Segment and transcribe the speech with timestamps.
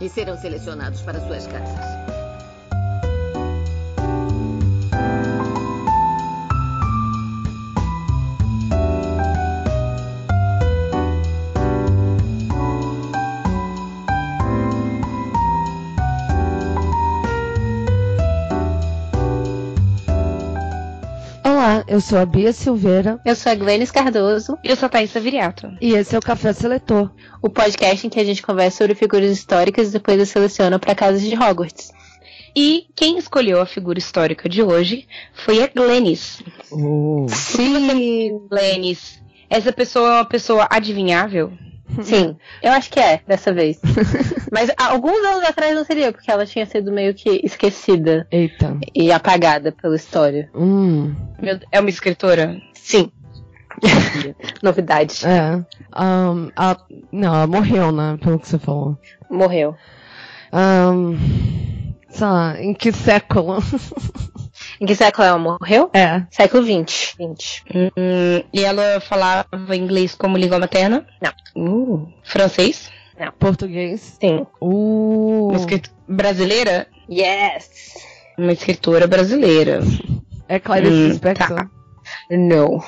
[0.00, 2.15] e serão selecionados para suas casas.
[21.76, 23.20] Olá, eu sou a Bia Silveira.
[23.22, 24.56] Eu sou a Glennis Cardoso.
[24.64, 25.70] E eu sou a Thaisa Viriato.
[25.78, 27.10] E esse é o Café Seletor.
[27.42, 30.94] O podcast em que a gente conversa sobre figuras históricas e depois as seleciona para
[30.94, 31.92] casas de Hogwarts.
[32.56, 36.42] E quem escolheu a figura histórica de hoje foi a Glennis.
[36.70, 37.26] Oh.
[37.28, 39.20] Sim, Glennis.
[39.50, 41.52] Essa pessoa é uma pessoa adivinhável?
[42.02, 43.80] Sim, eu acho que é, dessa vez.
[44.52, 48.26] Mas alguns anos atrás não seria, porque ela tinha sido meio que esquecida.
[48.30, 48.76] Eita.
[48.94, 50.50] E apagada pela história.
[50.54, 51.14] Hum.
[51.70, 52.60] É uma escritora?
[52.74, 53.10] Sim.
[54.62, 55.26] Novidade.
[55.26, 55.56] É.
[56.00, 56.76] Um, a,
[57.12, 58.18] não, ela morreu, né?
[58.22, 58.98] Pelo que você falou.
[59.30, 59.76] Morreu.
[60.52, 61.16] Um,
[62.08, 63.58] sei lá, em que século?
[64.80, 65.90] Em que século ela morreu?
[65.92, 66.22] É.
[66.30, 67.14] Século XX.
[67.18, 67.64] 20.
[67.74, 71.06] Hum, e ela falava inglês como língua materna?
[71.22, 71.32] Não.
[71.56, 72.90] Uh, francês?
[73.18, 73.32] Não.
[73.32, 74.16] Português?
[74.20, 74.46] Sim.
[74.60, 75.48] Uh.
[75.48, 76.86] Uma escritora brasileira?
[77.10, 77.94] Yes.
[78.36, 79.80] Uma escritora brasileira.
[80.48, 81.56] É Clarice Hum, Lispector?
[81.56, 81.70] tá.
[82.30, 82.82] Não.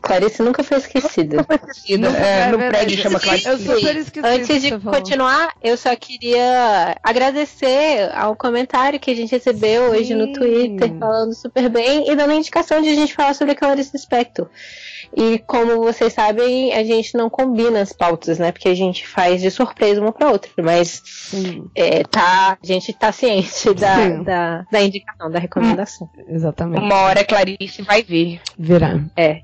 [0.00, 1.46] Clarice nunca foi esquecida.
[1.50, 2.08] Esquecida.
[2.08, 3.48] É, É no prédio chama Clarice.
[3.48, 9.30] Eu super esqueci Antes de continuar, eu só queria agradecer ao comentário que a gente
[9.30, 10.32] recebeu hoje no Sim.
[10.32, 13.96] Twitter, falando super bem e dando a indicação de a gente falar sobre a Clarice
[13.98, 14.48] Spector.
[15.16, 18.52] E como vocês sabem, a gente não combina as pautas, né?
[18.52, 20.50] Porque a gente faz de surpresa uma pra outra.
[20.62, 21.02] Mas
[21.74, 26.08] é, tá, a gente tá ciente da, da, da indicação, da recomendação.
[26.28, 26.82] exatamente.
[26.82, 28.40] Uma hora a Clarice vai ver.
[28.58, 29.04] Virar.
[29.16, 29.42] É.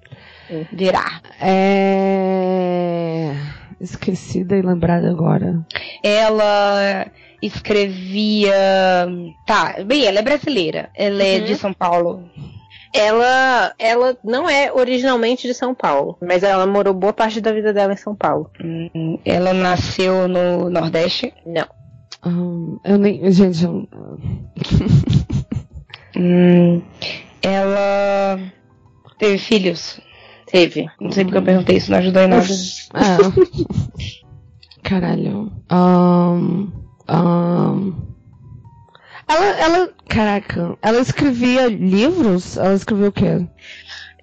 [0.73, 1.21] Virá.
[1.41, 3.33] É.
[3.81, 5.65] Esquecida e lembrada agora.
[6.03, 7.07] Ela
[7.43, 8.55] escrevia.
[9.47, 10.91] Tá, bem, ela é brasileira.
[10.95, 11.45] Ela é Uhum.
[11.45, 12.23] de São Paulo.
[12.97, 17.72] Ela, ela não é originalmente de São Paulo, mas ela morou boa parte da vida
[17.72, 18.49] dela em São Paulo.
[18.62, 21.34] Hum, Ela nasceu no Nordeste.
[21.44, 21.66] Não.
[22.25, 23.28] Hum, eu nem.
[23.32, 23.88] Gente, eu-
[26.16, 26.81] Hum,
[27.43, 28.38] ela
[29.19, 30.00] teve filhos.
[30.47, 30.87] Teve.
[31.00, 32.47] Não sei porque eu perguntei isso, não ajudou em nada.
[32.94, 34.88] É.
[34.88, 35.50] Caralho.
[35.69, 36.69] Ahn,
[37.09, 37.93] ahn.
[39.26, 39.88] Ela, ela.
[40.15, 40.79] Caraca.
[40.81, 42.57] Ela escrevia livros?
[42.57, 43.45] Ela escreveu o quê?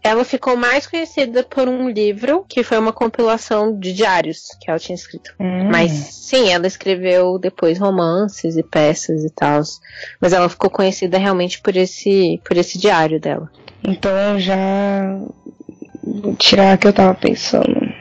[0.02, 4.80] Ela ficou mais conhecida por um livro que foi uma compilação de diários que ela
[4.80, 5.35] tinha escrito.
[5.38, 5.69] Hum.
[5.69, 9.62] Mas sim, ela escreveu depois romances e peças e tal.
[10.19, 13.51] Mas ela ficou conhecida realmente por esse, por esse diário dela.
[13.84, 15.19] Então já.
[16.03, 17.94] Vou tirar o que eu tava pensando.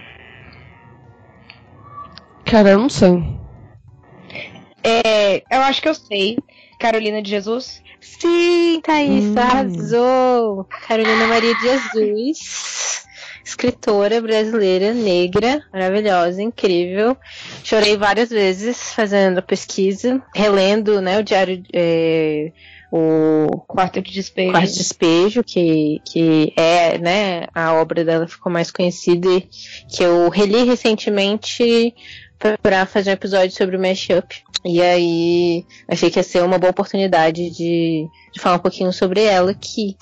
[2.45, 3.23] Cara, eu não sei.
[4.83, 6.39] É, eu acho que eu sei.
[6.81, 7.83] Carolina de Jesus.
[8.01, 9.35] Sim, Thaís, Hum.
[9.39, 10.67] arrasou!
[10.89, 12.39] Carolina Maria de Jesus,
[13.45, 17.15] escritora brasileira, negra, maravilhosa, incrível.
[17.62, 22.50] Chorei várias vezes fazendo a pesquisa, relendo né, o diário, é,
[22.91, 24.50] o Quarto de despejo.
[24.53, 29.47] Quarto de Despejo, que, que é, né, a obra dela ficou mais conhecida e
[29.94, 31.94] que eu reli recentemente
[32.62, 34.26] para fazer um episódio sobre o mashup.
[34.64, 39.22] E aí achei que ia ser uma boa oportunidade de, de falar um pouquinho sobre
[39.22, 39.96] ela, que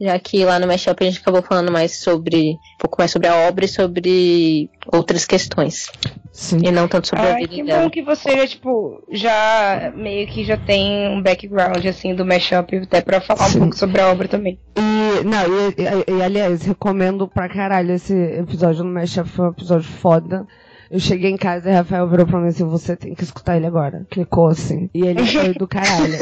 [0.00, 3.28] já que lá no mashup a gente acabou falando mais sobre um pouco mais sobre
[3.28, 5.90] a obra e sobre outras questões.
[6.32, 6.58] Sim.
[6.64, 7.82] E não tanto sobre a Ai, vida que dela.
[7.84, 12.76] bom que você já, tipo, já meio que já tem um background, assim, do mashup,
[12.76, 13.56] até pra falar Sim.
[13.56, 14.58] um pouco sobre a obra também.
[14.76, 19.50] E, não, e, e- e, aliás, recomendo pra caralho esse episódio no Mashup, foi um
[19.50, 20.46] episódio foda.
[20.90, 23.66] Eu cheguei em casa e Rafael virou pra mim assim, você tem que escutar ele
[23.66, 24.06] agora.
[24.10, 24.88] Clicou assim.
[24.94, 26.18] E ele foi do caralho.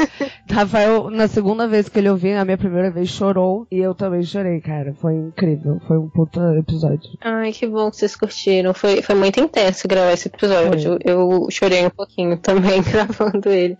[0.49, 3.67] Rafael, na segunda vez que ele ouviu, na minha primeira vez, chorou.
[3.71, 4.93] E eu também chorei, cara.
[4.93, 5.79] Foi incrível.
[5.87, 7.11] Foi um puta episódio.
[7.21, 8.73] Ai, que bom que vocês curtiram.
[8.73, 10.97] Foi, foi muito intenso gravar esse episódio.
[11.03, 13.77] Eu, eu, chorei um pouquinho também gravando ele.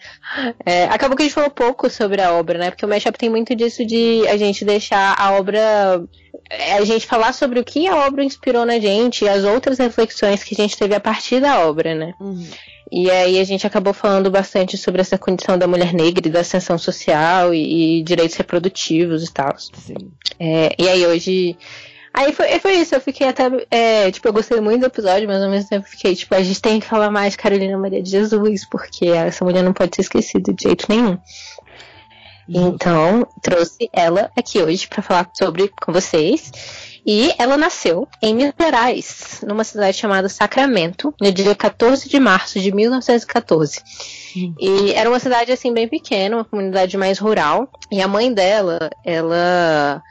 [0.65, 2.69] É, acabou que a gente falou pouco sobre a obra, né?
[2.69, 6.03] Porque o Mashup tem muito disso de a gente deixar a obra
[6.49, 10.43] a gente falar sobre o que a obra inspirou na gente e as outras reflexões
[10.43, 12.13] que a gente teve a partir da obra, né?
[12.19, 12.47] Uhum.
[12.91, 16.41] E aí a gente acabou falando bastante sobre essa condição da mulher negra e da
[16.41, 19.55] ascensão social e, e direitos reprodutivos e tal.
[20.39, 21.57] É, e aí hoje.
[22.13, 23.49] Aí foi, foi isso, eu fiquei até.
[23.69, 26.61] É, tipo, eu gostei muito do episódio, mas ao mesmo tempo fiquei, tipo, a gente
[26.61, 30.03] tem que falar mais de Carolina Maria de Jesus, porque essa mulher não pode ser
[30.03, 31.17] esquecida de jeito nenhum.
[32.47, 36.51] Então, trouxe ela aqui hoje para falar sobre com vocês.
[37.05, 42.59] E ela nasceu em Minas Gerais, numa cidade chamada Sacramento, no dia 14 de março
[42.59, 43.79] de 1914.
[44.59, 47.69] E era uma cidade assim bem pequena, uma comunidade mais rural.
[47.91, 50.01] E a mãe dela, ela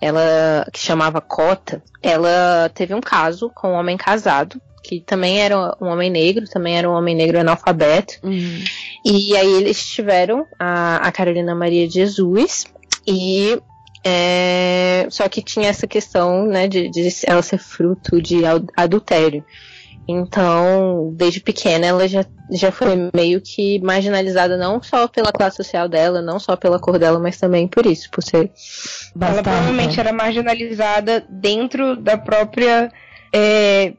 [0.00, 5.74] ela que chamava Cota, ela teve um caso com um homem casado que também era
[5.80, 8.14] um homem negro, também era um homem negro analfabeto.
[8.22, 8.62] Uhum.
[9.04, 12.64] E aí eles tiveram a, a Carolina Maria de Jesus
[13.06, 13.60] e
[14.02, 18.42] é, só que tinha essa questão, né, de, de ela ser fruto de
[18.76, 19.44] adultério.
[20.06, 25.88] Então, desde pequena, ela já, já foi meio que marginalizada não só pela classe social
[25.88, 28.52] dela, não só pela cor dela, mas também por isso, por ser.
[29.18, 32.92] Ela provavelmente era marginalizada dentro da própria
[33.32, 33.94] é,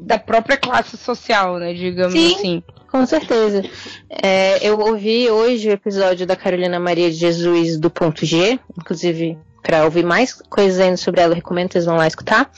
[0.00, 1.74] da própria classe social, né?
[1.74, 2.62] Digamos Sim, assim.
[2.90, 3.62] Com certeza.
[4.08, 9.38] É, eu ouvi hoje o episódio da Carolina Maria de Jesus do ponto G, inclusive
[9.62, 12.50] para ouvir mais coisas ainda sobre ela, recomendo que vocês vão lá escutar.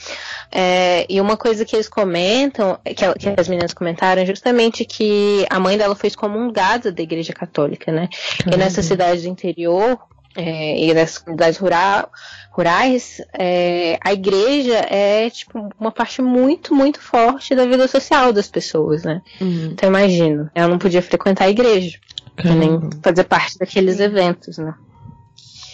[0.51, 5.45] É, e uma coisa que eles comentam, que, que, as meninas comentaram, é justamente que
[5.49, 8.07] a mãe dela foi excomungada da igreja católica, né?
[8.47, 8.53] Uhum.
[8.53, 9.99] E nessa cidade do interior,
[10.35, 12.11] é, e nessas comunidades rural,
[12.51, 18.47] rurais, é, a igreja é tipo uma parte muito, muito forte da vida social das
[18.47, 19.21] pessoas, né?
[19.39, 19.69] Uhum.
[19.73, 21.97] Então imagino, ela não podia frequentar a igreja,
[22.43, 24.73] nem fazer parte daqueles eventos, né?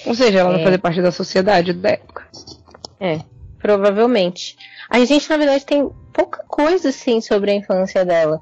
[0.05, 0.57] Ou seja, ela é.
[0.57, 2.27] não fazia parte da sociedade da época.
[2.99, 3.19] É,
[3.59, 4.57] provavelmente.
[4.89, 8.39] A gente, na verdade, tem pouca coisa assim sobre a infância dela.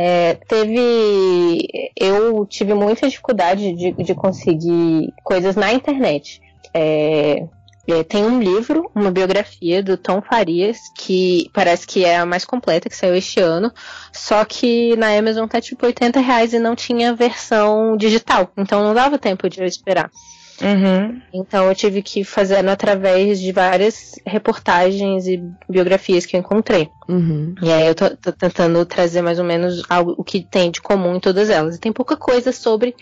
[0.00, 1.66] É, teve.
[1.96, 6.40] Eu tive muita dificuldade de, de conseguir coisas na internet.
[6.72, 7.44] É,
[7.88, 12.44] é, tem um livro, uma biografia do Tom Farias, que parece que é a mais
[12.44, 13.72] completa, que saiu este ano.
[14.12, 18.52] Só que na Amazon tá tipo 80 reais e não tinha versão digital.
[18.56, 20.12] Então não dava tempo de eu esperar.
[20.60, 21.20] Uhum.
[21.32, 26.88] Então eu tive que fazer através de várias reportagens e biografias que eu encontrei.
[27.08, 27.54] Uhum.
[27.62, 30.80] E aí eu tô, tô, tentando trazer mais ou menos algo, o que tem de
[30.80, 31.76] comum em todas elas.
[31.76, 32.94] E tem pouca coisa sobre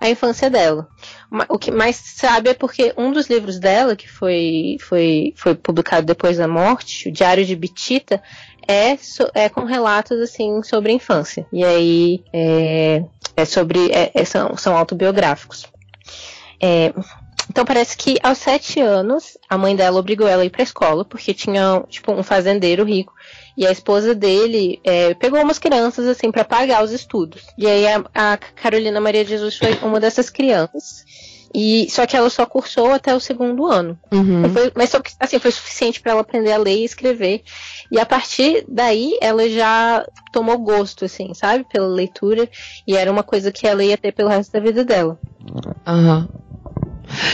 [0.00, 0.88] a infância dela.
[1.48, 6.06] O que mais sabe é porque um dos livros dela, que foi, foi, foi publicado
[6.06, 8.20] depois da morte, o Diário de Bitita,
[8.66, 8.96] é,
[9.34, 11.46] é com relatos assim sobre a infância.
[11.52, 13.04] E aí é,
[13.36, 13.90] é sobre.
[13.92, 15.71] É, é são, são autobiográficos.
[16.62, 16.94] É,
[17.50, 20.64] então parece que aos sete anos a mãe dela obrigou ela a ir para a
[20.64, 23.12] escola porque tinha tipo um fazendeiro rico
[23.56, 27.42] e a esposa dele é, pegou umas crianças assim para pagar os estudos.
[27.58, 31.04] E aí a, a, Carolina Maria Jesus foi uma dessas crianças.
[31.54, 33.98] E só que ela só cursou até o segundo ano.
[34.10, 34.48] Uhum.
[34.48, 37.42] Foi, mas só que assim foi suficiente para ela aprender a ler e escrever.
[37.90, 42.48] E a partir daí ela já tomou gosto assim, sabe, pela leitura
[42.86, 45.18] e era uma coisa que ela ia ter pelo resto da vida dela.
[45.86, 46.26] Uhum.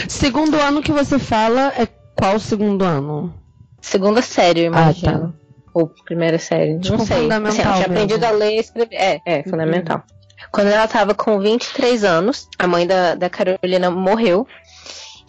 [0.07, 3.33] Segundo ano que você fala é qual segundo ano?
[3.81, 5.11] Segunda série, eu imagino.
[5.11, 5.33] Ah, tá.
[5.73, 6.79] Ou primeira série.
[6.79, 7.21] Tipo, não sei.
[7.21, 7.51] Fundamental.
[7.51, 8.95] Assim, ela tinha aprendido a ler e escrever.
[8.95, 9.97] É, é, fundamental.
[9.97, 10.19] Uhum.
[10.51, 14.47] Quando ela estava com 23 anos, a mãe da, da Carolina morreu.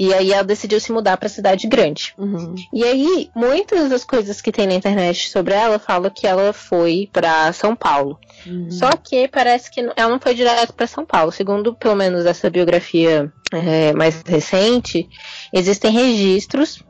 [0.01, 2.15] E aí ela decidiu se mudar para cidade grande.
[2.17, 2.55] Uhum.
[2.73, 7.07] E aí, muitas das coisas que tem na internet sobre ela falam que ela foi
[7.13, 8.19] para São Paulo.
[8.47, 8.71] Uhum.
[8.71, 11.31] Só que parece que ela não foi direto para São Paulo.
[11.31, 15.07] Segundo, pelo menos, essa biografia é, mais recente,
[15.53, 16.83] existem registros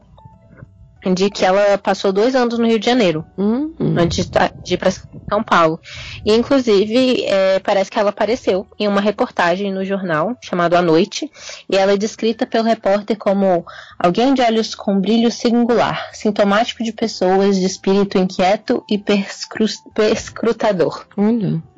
[1.14, 3.74] de que ela passou dois anos no Rio de Janeiro, uhum.
[3.98, 4.30] antes
[4.62, 5.80] de ir para São Paulo.
[6.24, 11.30] E, inclusive, é, parece que ela apareceu em uma reportagem no jornal chamado A Noite,
[11.70, 13.64] e ela é descrita pelo repórter como
[13.98, 21.06] alguém de olhos com brilho singular, sintomático de pessoas de espírito inquieto e perscru perscrutador.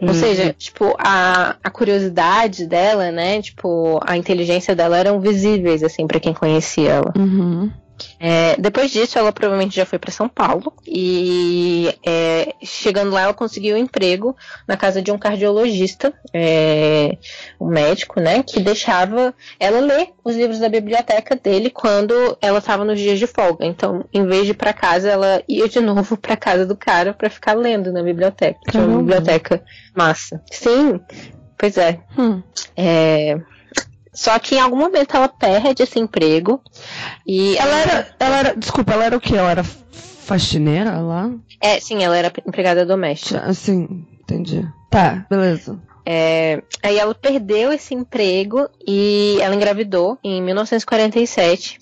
[0.01, 6.07] Ou seja, tipo, a, a curiosidade dela, né, tipo, a inteligência dela eram visíveis, assim,
[6.07, 7.13] para quem conhecia ela.
[7.17, 7.71] Uhum.
[8.19, 13.35] É, depois disso, ela provavelmente já foi para São Paulo e é, chegando lá, ela
[13.35, 17.17] conseguiu um emprego na casa de um cardiologista, é,
[17.61, 22.85] um médico, né, que deixava ela ler os livros da biblioteca dele quando ela estava
[22.85, 23.65] nos dias de folga.
[23.65, 27.13] Então, em vez de ir para casa, ela ia de novo para casa do cara
[27.13, 28.59] para ficar lendo na biblioteca.
[28.69, 29.63] Que é uma biblioteca
[29.95, 30.43] massa.
[30.51, 31.01] Sim,
[31.59, 32.01] pois é.
[32.19, 32.43] Hum.
[32.77, 33.41] é.
[34.13, 36.61] Só que em algum momento ela perde esse emprego
[37.27, 39.37] e Ela era, ela era, desculpa, ela era o quê?
[39.37, 41.31] Ela era faxineira lá?
[41.61, 43.43] É, sim, ela era empregada doméstica.
[43.45, 44.67] Assim, entendi.
[44.91, 45.81] Tá, beleza.
[46.05, 51.79] É, aí ela perdeu esse emprego e ela engravidou em 1947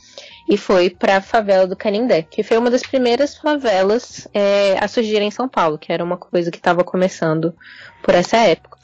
[0.49, 4.89] e foi para a favela do Canindé, que foi uma das primeiras favelas é, a
[4.89, 7.55] surgir em São Paulo, que era uma coisa que estava começando
[8.03, 8.77] por essa época.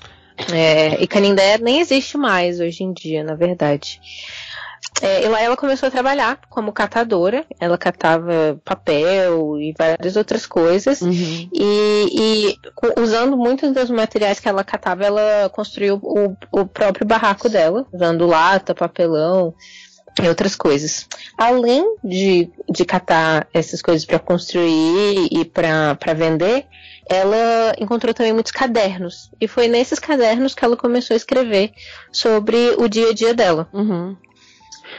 [0.53, 4.01] É, e Canindé nem existe mais hoje em dia, na verdade.
[5.03, 7.45] É, e lá ela começou a trabalhar como catadora.
[7.61, 11.03] Ela catava papel e várias outras coisas.
[11.03, 11.49] Uhum.
[11.53, 17.49] E, e usando muitos dos materiais que ela catava, ela construiu o, o próprio barraco
[17.49, 19.55] dela, usando lata, papelão
[20.23, 21.07] e outras coisas.
[21.37, 26.67] Além de, de catar essas coisas para construir e para vender,
[27.09, 29.31] ela encontrou também muitos cadernos.
[29.41, 31.73] E foi nesses cadernos que ela começou a escrever
[32.13, 33.69] sobre o dia a dia dela.
[33.73, 34.17] Uhum.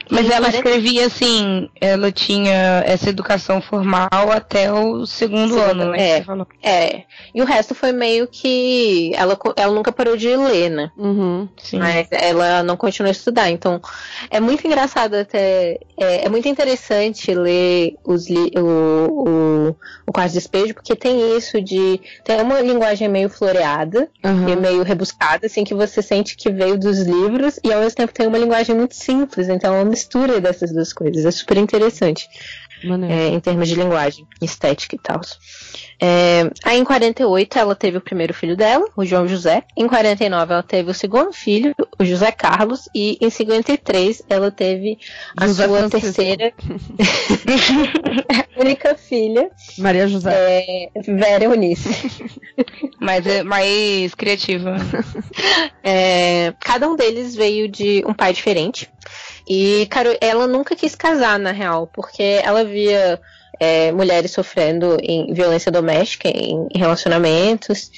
[0.09, 5.97] Mas ela escrevia assim, ela tinha essa educação formal até o segundo Sim, ano, né?
[5.99, 6.11] é.
[6.13, 6.47] que você falou.
[6.63, 7.03] É.
[7.33, 9.11] E o resto foi meio que.
[9.15, 10.91] Ela, ela nunca parou de ler, né?
[10.97, 11.47] Uhum.
[11.57, 11.79] Sim.
[11.79, 13.49] Mas ela não continuou a estudar.
[13.49, 13.81] Então,
[14.29, 15.79] é muito engraçado até.
[15.97, 21.37] É, é muito interessante ler os li o, o, o Quarto de Despejo, porque tem
[21.37, 21.99] isso de.
[22.23, 24.49] Tem uma linguagem meio floreada Uhum.
[24.49, 28.13] e meio rebuscada, assim, que você sente que veio dos livros, e ao mesmo tempo
[28.13, 29.47] tem uma linguagem muito simples.
[29.47, 31.25] Então, é uma mistura dessas duas coisas.
[31.25, 32.29] É super interessante
[33.09, 35.21] é, em termos de linguagem, estética e tal.
[35.99, 39.63] É, aí em 48 ela teve o primeiro filho dela, o João José.
[39.75, 42.87] Em 49 ela teve o segundo filho, o José Carlos.
[42.93, 44.99] E em 53 ela teve
[45.35, 46.01] a José sua Francisco.
[46.01, 46.53] terceira
[48.57, 50.31] única filha, Maria José.
[50.33, 51.89] é, Vera Eunice.
[52.99, 54.75] Mas é mais criativa.
[55.83, 58.89] É, cada um deles veio de um pai diferente.
[59.47, 63.19] E, cara, ela nunca quis casar, na real, porque ela via
[63.59, 67.89] é, mulheres sofrendo em violência doméstica, em, relacionamentos.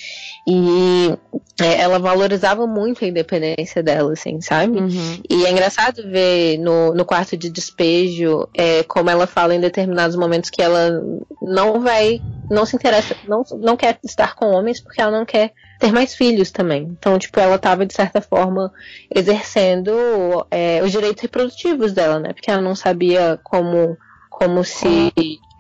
[0.48, 1.14] E
[1.62, 4.80] é, ela valorizava muito a independência dela, assim, sabe?
[4.80, 5.22] Uhum.
[5.30, 10.16] E é engraçado ver no, no quarto de despejo é, como ela fala em determinados
[10.16, 11.02] momentos que ela
[11.42, 15.52] não vai, não se interessa, não, não quer estar com homens porque ela não quer
[15.80, 16.84] ter mais filhos também.
[17.00, 18.72] Então, tipo, ela tava, de certa forma,
[19.14, 22.34] exercendo é, os direitos reprodutivos dela, né?
[22.34, 23.98] Porque ela não sabia como,
[24.30, 25.12] como se.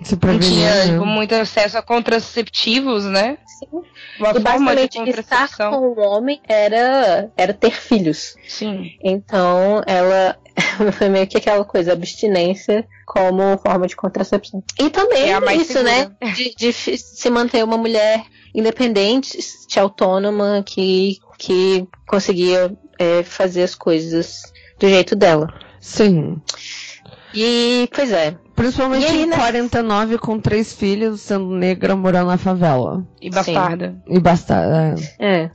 [0.02, 0.86] Se Não tinha né?
[0.94, 3.38] tipo, muito acesso a contraceptivos, né?
[3.46, 3.82] Sim.
[4.18, 8.36] Uma e de basicamente estar com um homem era, era ter filhos.
[8.48, 8.92] Sim.
[9.04, 10.38] Então, ela
[10.94, 14.64] foi meio que aquela coisa, abstinência como forma de contracepção.
[14.80, 16.04] E também É isso, né?
[16.04, 16.34] segura.
[16.34, 19.38] De, de fi- se manter uma mulher independente,
[19.68, 24.42] de autônoma, que, que conseguia é, fazer as coisas
[24.80, 25.54] do jeito dela.
[25.80, 26.42] Sim.
[27.34, 28.36] E, pois é.
[28.56, 29.38] Principalmente E aí, em né?
[29.38, 33.06] 49 com três filhos, sendo negra, morando na favela.
[33.22, 33.96] E bastarda.
[34.06, 34.96] E basta.
[35.20, 35.44] É.
[35.44, 35.52] É.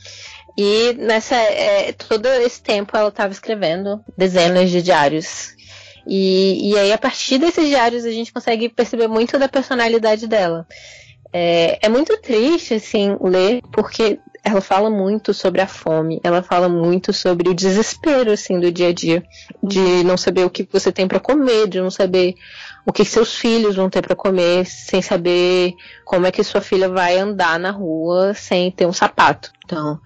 [0.56, 1.34] E nessa.
[1.34, 5.54] é, todo esse tempo ela estava escrevendo dezenas de diários.
[6.06, 10.66] E, e aí, a partir desses diários, a gente consegue perceber muito da personalidade dela.
[11.36, 16.68] É, é muito triste, assim, ler, porque ela fala muito sobre a fome, ela fala
[16.68, 19.24] muito sobre o desespero, assim, do dia a dia.
[19.60, 22.36] De não saber o que você tem para comer, de não saber
[22.86, 25.74] o que seus filhos vão ter para comer, sem saber
[26.04, 29.50] como é que sua filha vai andar na rua sem ter um sapato.
[29.64, 29.98] Então,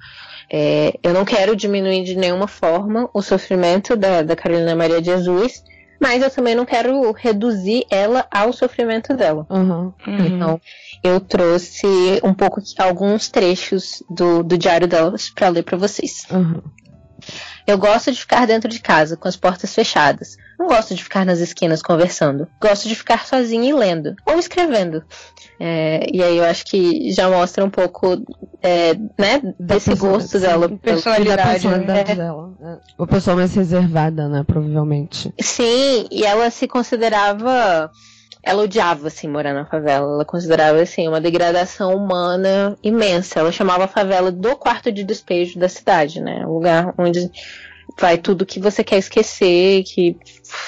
[0.50, 5.10] é, eu não quero diminuir de nenhuma forma o sofrimento da, da Carolina Maria de
[5.10, 5.62] Jesus,
[6.00, 9.46] mas eu também não quero reduzir ela ao sofrimento dela.
[9.50, 9.92] Uhum.
[10.06, 10.26] Uhum.
[10.26, 10.60] Então,
[11.02, 11.86] eu trouxe
[12.22, 16.26] um pouco alguns trechos do, do diário delas para ler para vocês.
[16.30, 16.62] Uhum.
[17.68, 20.38] Eu gosto de ficar dentro de casa, com as portas fechadas.
[20.58, 22.48] Não gosto de ficar nas esquinas conversando.
[22.58, 24.16] Gosto de ficar sozinha e lendo.
[24.24, 25.04] Ou escrevendo.
[25.60, 28.24] É, e aí eu acho que já mostra um pouco,
[28.62, 30.64] é, né, desse perso- gosto sim, dela.
[30.64, 32.14] E da Personalidade, personalidade né?
[32.14, 32.52] dela.
[32.62, 32.76] É.
[32.96, 34.42] Uma pessoa mais reservada, né?
[34.46, 35.30] Provavelmente.
[35.38, 37.90] Sim, e ela se considerava.
[38.42, 40.14] Ela odiava, assim, morar na favela.
[40.14, 43.40] Ela considerava, assim, uma degradação humana imensa.
[43.40, 46.46] Ela chamava a favela do quarto de despejo da cidade, né?
[46.46, 47.30] O lugar onde
[47.98, 50.16] vai tudo que você quer esquecer, que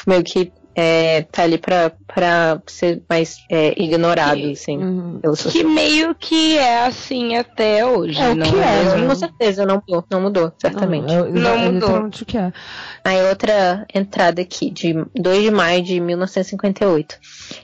[0.06, 4.78] meio que é, tá ali pra, pra ser mais é, ignorado, que, assim.
[4.78, 5.20] Uhum.
[5.50, 8.18] Que meio que é assim até hoje.
[8.18, 11.06] É o que é, com certeza, não mudou, não mudou, certamente.
[11.06, 12.06] Não, eu, não mudou.
[12.06, 12.50] O que é.
[13.04, 17.18] Aí outra entrada aqui, de 2 de maio de 1958.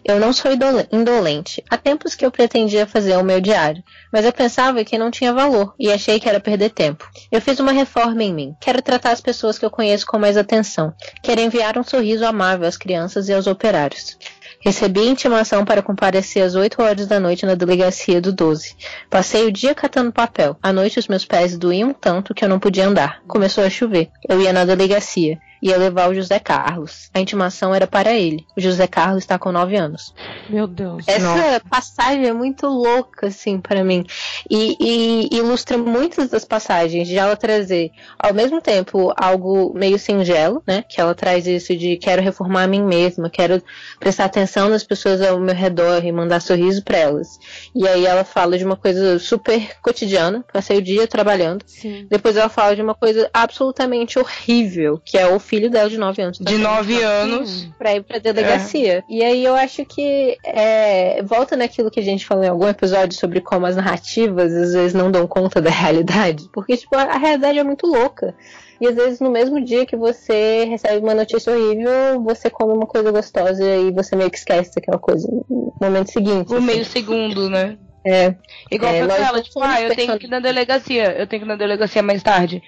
[0.04, 0.50] Eu não sou
[0.92, 1.64] indolente.
[1.70, 3.82] Há tempos que eu pretendia fazer o meu diário,
[4.12, 7.08] mas eu pensava que não tinha valor e achei que era perder tempo.
[7.32, 8.54] Eu fiz uma reforma em mim.
[8.60, 10.92] Quero tratar as pessoas que eu conheço com mais atenção.
[11.22, 14.18] Quero enviar um sorriso amável às crianças e aos operários.
[14.60, 18.74] Recebi a intimação para comparecer às 8 horas da noite na delegacia do 12.
[19.08, 20.56] Passei o dia catando papel.
[20.62, 23.22] À noite os meus pés doíam tanto que eu não podia andar.
[23.28, 24.08] Começou a chover.
[24.28, 27.10] Eu ia na delegacia ia levar o José Carlos.
[27.12, 28.46] A intimação era para ele.
[28.56, 30.14] O José Carlos está com 9 anos.
[30.48, 31.04] Meu Deus.
[31.06, 31.60] Essa não.
[31.68, 34.04] passagem é muito louca, assim, para mim.
[34.48, 40.62] E, e, ilustra muitas das passagens de ela trazer, ao mesmo tempo, algo meio singelo,
[40.66, 40.84] né?
[40.88, 43.62] Que ela traz isso de quero reformar a mim mesma, quero
[43.98, 47.38] prestar atenção nas pessoas ao meu redor e mandar sorriso para elas.
[47.74, 51.64] E aí ela fala de uma coisa super cotidiana, passei o dia trabalhando.
[51.66, 52.06] Sim.
[52.08, 56.22] Depois ela fala de uma coisa absolutamente horrível, que é o filho dela de 9
[56.22, 56.38] anos.
[56.38, 57.68] De 9 anos.
[57.78, 58.98] Pra ir pra delegacia.
[58.98, 59.04] É.
[59.08, 63.18] E aí eu acho que é, volta naquilo que a gente falou em algum episódio
[63.18, 66.48] sobre como as narrativas às vezes não dão conta da realidade.
[66.52, 68.34] Porque, tipo, a realidade é muito louca.
[68.78, 72.86] E às vezes no mesmo dia que você recebe uma notícia horrível, você come uma
[72.86, 76.50] coisa gostosa e você meio que esquece daquela coisa no momento seguinte.
[76.50, 76.66] No assim.
[76.66, 77.78] meio segundo, né?
[78.06, 78.34] É.
[78.70, 81.46] Igual é, pra ela, tipo, ah, eu tenho que ir na delegacia, eu tenho que
[81.46, 82.62] ir na delegacia mais tarde.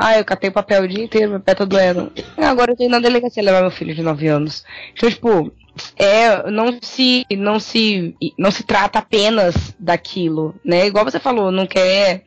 [0.00, 2.12] Ah, eu catei papel o dia inteiro, meu pé tá doendo.
[2.36, 4.64] Agora eu tenho na delegacia levar meu filho de 9 anos.
[4.94, 5.52] Então, tipo,
[5.96, 10.86] é, não se, não se, não se trata apenas daquilo, né?
[10.86, 12.22] Igual você falou, não quer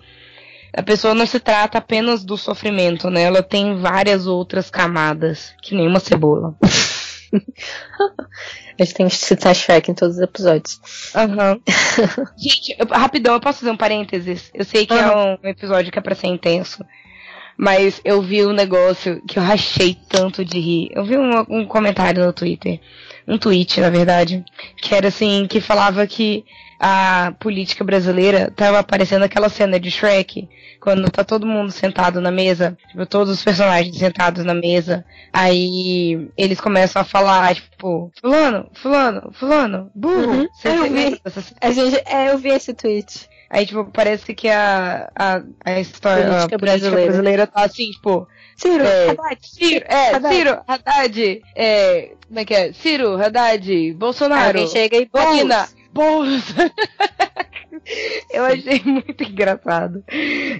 [0.74, 3.24] a pessoa não se trata apenas do sofrimento, né?
[3.24, 6.56] Ela tem várias outras camadas, que nem uma cebola.
[8.80, 10.82] A gente tem que citar Shrek em todos os episódios.
[11.14, 11.62] Uhum.
[12.38, 14.50] gente, eu, rapidão, eu posso fazer um parênteses?
[14.54, 15.00] Eu sei que uhum.
[15.00, 16.84] é um episódio que é pra ser intenso.
[17.58, 20.90] Mas eu vi um negócio que eu rachei tanto de rir.
[20.94, 22.80] Eu vi um, um comentário no Twitter.
[23.28, 24.44] Um tweet, na verdade.
[24.78, 26.44] Que era assim, que falava que
[26.84, 32.32] a política brasileira tava aparecendo aquela cena de Shrek, quando tá todo mundo sentado na
[32.32, 38.68] mesa, tipo, todos os personagens sentados na mesa, aí eles começam a falar, tipo, fulano,
[38.74, 40.32] fulano, fulano, burro.
[40.32, 40.48] Uhum.
[40.52, 41.22] Você eu, vi.
[41.62, 43.30] A gente, é, eu vi esse tweet.
[43.54, 47.06] Aí, tipo, parece que a, a, a história política, a brasileira.
[47.06, 48.26] brasileira tá assim, tipo.
[48.56, 50.36] Ciro, é, Haddad, Ciro, é, Haddad.
[50.36, 52.72] Ciro, Haddad, é, como é que é?
[52.72, 54.58] Ciro, Haddad, Bolsonaro.
[54.58, 56.72] Alguém chega e Marina, Bolsa.
[58.32, 60.04] eu achei muito engraçado.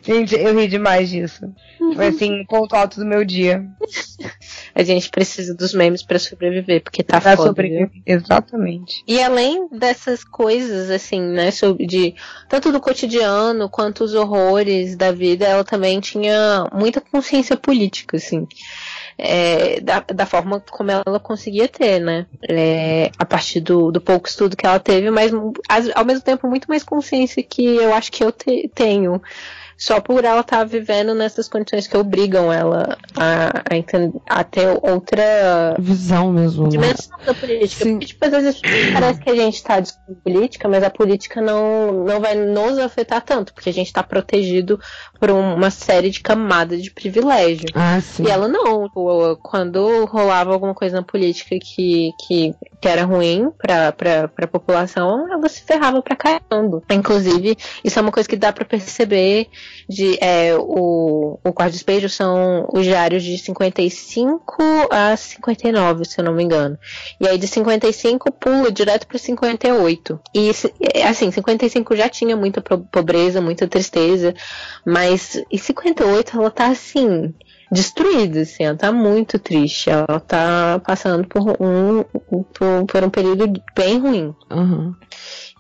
[0.02, 1.54] Gente, eu ri demais disso.
[1.96, 3.66] Foi assim, um ponto alto do meu dia.
[4.74, 7.50] A gente precisa dos memes para sobreviver, porque tá pra foda.
[7.50, 7.92] Sobreviver.
[8.06, 9.04] Exatamente.
[9.08, 12.16] E além dessas coisas, assim, né, sobre de
[12.48, 18.48] tanto do cotidiano quanto os horrores da vida, ela também tinha muita consciência política, assim
[19.24, 22.26] é, da, da forma como ela conseguia ter, né?
[22.50, 25.32] É, a partir do, do pouco estudo que ela teve, mas
[25.94, 29.22] ao mesmo tempo muito mais consciência que eu acho que eu te, tenho
[29.82, 34.44] só por ela estar tá vivendo nessas condições que obrigam ela a, a, entender, a
[34.44, 36.66] ter outra visão mesmo.
[36.66, 36.70] Né?
[36.70, 37.26] Dimensão né?
[37.26, 37.84] da política.
[37.84, 37.94] Sim.
[37.94, 38.62] Porque, tipo, às vezes
[38.94, 43.24] parece que a gente está discutindo política, mas a política não, não vai nos afetar
[43.24, 44.80] tanto, porque a gente está protegido
[45.20, 47.66] por uma série de camadas de privilégio.
[47.74, 48.26] Ah, sim.
[48.28, 48.88] E ela não.
[49.42, 53.96] Quando rolava alguma coisa na política que, que, que era ruim para
[54.38, 56.84] a população, ela se ferrava pra caramba.
[56.92, 59.50] Inclusive, isso é uma coisa que dá para perceber
[59.88, 66.26] de é, o, o quarto despejo são os diários de 55 a 59, se eu
[66.26, 66.78] não me engano.
[67.20, 70.20] E aí de 55 pula direto para 58.
[70.34, 70.52] E
[71.04, 74.34] assim, 55 já tinha muita pobreza, muita tristeza,
[74.86, 77.34] mas em 58 ela tá assim,
[77.72, 79.90] destruída, assim, ela tá muito triste.
[79.90, 84.36] Ela tá passando por um, por, por um período bem ruim.
[84.52, 84.94] Uhum.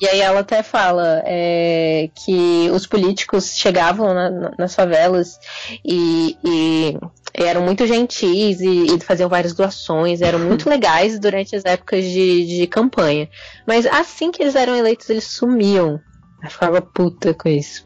[0.01, 5.39] E aí ela até fala é, que os políticos chegavam na, nas favelas
[5.85, 6.97] e, e,
[7.35, 12.47] eram muito gentis e, e, faziam várias doações, eram muito legais durante as épocas de,
[12.47, 13.29] de campanha.
[13.67, 15.99] Mas assim que eles eram eleitos, eles sumiam.
[16.43, 17.85] Eu ficava puta com isso.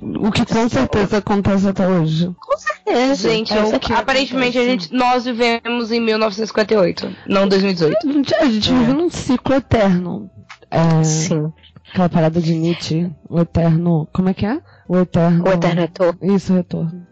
[0.00, 2.34] O que com certeza acontece até hoje.
[2.40, 3.52] Com certeza, gente.
[3.52, 7.96] É que aparentemente a gente, nós vivemos em 1958, não 2018.
[8.40, 10.30] A gente vive num ciclo eterno.
[10.70, 11.52] É, Sim.
[11.90, 14.06] Aquela parada de Nietzsche, o eterno.
[14.12, 14.60] Como é que é?
[14.86, 15.44] O eterno.
[15.44, 16.18] O eterno retorno.
[16.22, 17.06] Isso, retorno.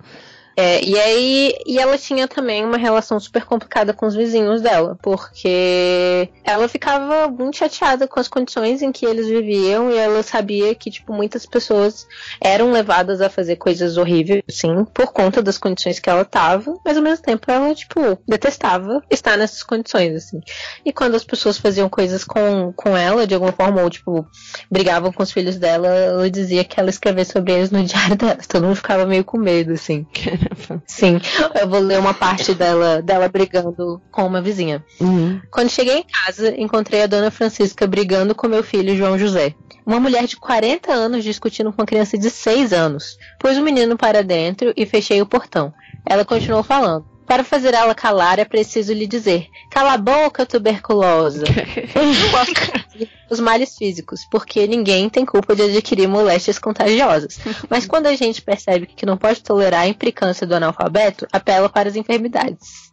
[0.57, 4.97] É, e aí, e ela tinha também uma relação super complicada com os vizinhos dela,
[5.03, 10.75] porque ela ficava muito chateada com as condições em que eles viviam e ela sabia
[10.75, 12.07] que, tipo, muitas pessoas
[12.40, 16.97] eram levadas a fazer coisas horríveis, sim, por conta das condições que ela tava, mas
[16.97, 20.40] ao mesmo tempo ela, tipo, detestava estar nessas condições, assim.
[20.87, 24.27] E quando as pessoas faziam coisas com, com ela, de alguma forma, ou, tipo,
[24.71, 28.38] brigavam com os filhos dela, ela dizia que ela escrevia sobre eles no diário dela.
[28.49, 30.07] Todo mundo ficava meio com medo, assim.
[30.87, 31.20] Sim,
[31.61, 34.85] eu vou ler uma parte dela, dela brigando com uma vizinha.
[35.00, 35.40] Uhum.
[35.50, 39.54] Quando cheguei em casa, encontrei a dona Francisca brigando com meu filho João José.
[39.85, 43.16] Uma mulher de 40 anos discutindo com uma criança de 6 anos.
[43.38, 45.72] Pus o menino para dentro e fechei o portão.
[46.04, 47.15] Ela continuou falando.
[47.27, 51.45] Para fazer ela calar, é preciso lhe dizer: cala a boca, tuberculosa.
[53.29, 57.39] Os males físicos, porque ninguém tem culpa de adquirir moléstias contagiosas.
[57.69, 61.89] Mas quando a gente percebe que não pode tolerar a implicância do analfabeto, apela para
[61.89, 62.93] as enfermidades.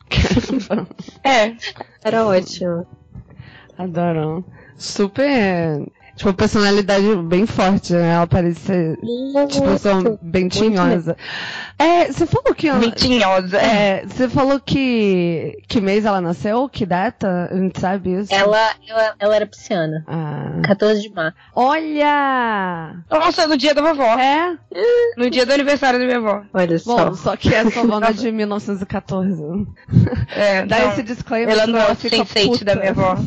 [1.24, 1.54] É.
[2.04, 2.88] Era ótimo.
[3.78, 4.44] Adoro.
[4.78, 5.86] Super.
[6.16, 8.14] Tipo, personalidade bem forte, né?
[8.14, 8.98] Ela parece ser,
[9.50, 11.18] tipo, pessoa bem tinhosa.
[11.80, 12.72] É, você falou que...
[12.72, 13.58] Mentinhosa.
[13.58, 15.58] É, você falou que...
[15.68, 16.70] Que mês ela nasceu?
[16.70, 17.50] Que data?
[17.52, 18.34] A gente sabe isso?
[18.34, 20.04] Ela, ela, ela era pisciana.
[20.08, 20.62] Ah.
[20.68, 21.36] 14 de março.
[21.56, 22.96] Olha!
[23.10, 24.14] Nossa, no dia da vovó.
[24.20, 24.56] É?
[25.18, 26.44] No dia do aniversário da minha avó.
[26.54, 27.10] Olha só.
[27.10, 29.44] Bom, só que é sua avó não é de 1914.
[30.36, 32.66] É, Dá não, esse disclaimer, ela não é o fica puta.
[32.66, 33.18] da minha avó.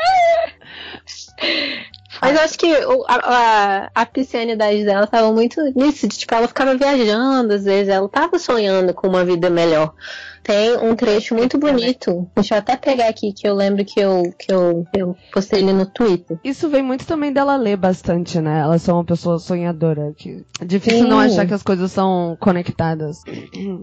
[2.21, 6.47] Mas eu acho que a, a, a piscianidade dela tava muito nisso, de, tipo, ela
[6.47, 9.93] ficava viajando, às vezes, ela tava sonhando com uma vida melhor.
[10.43, 12.27] Tem um trecho muito bonito.
[12.35, 15.73] Deixa eu até pegar aqui, que eu lembro que eu, que eu, eu postei ele
[15.73, 16.37] no Twitter.
[16.43, 18.59] Isso vem muito também dela ler bastante, né?
[18.59, 20.13] Ela é uma pessoa sonhadora.
[20.17, 20.43] Que...
[20.65, 21.27] Difícil não Sim.
[21.27, 23.21] achar que as coisas são conectadas.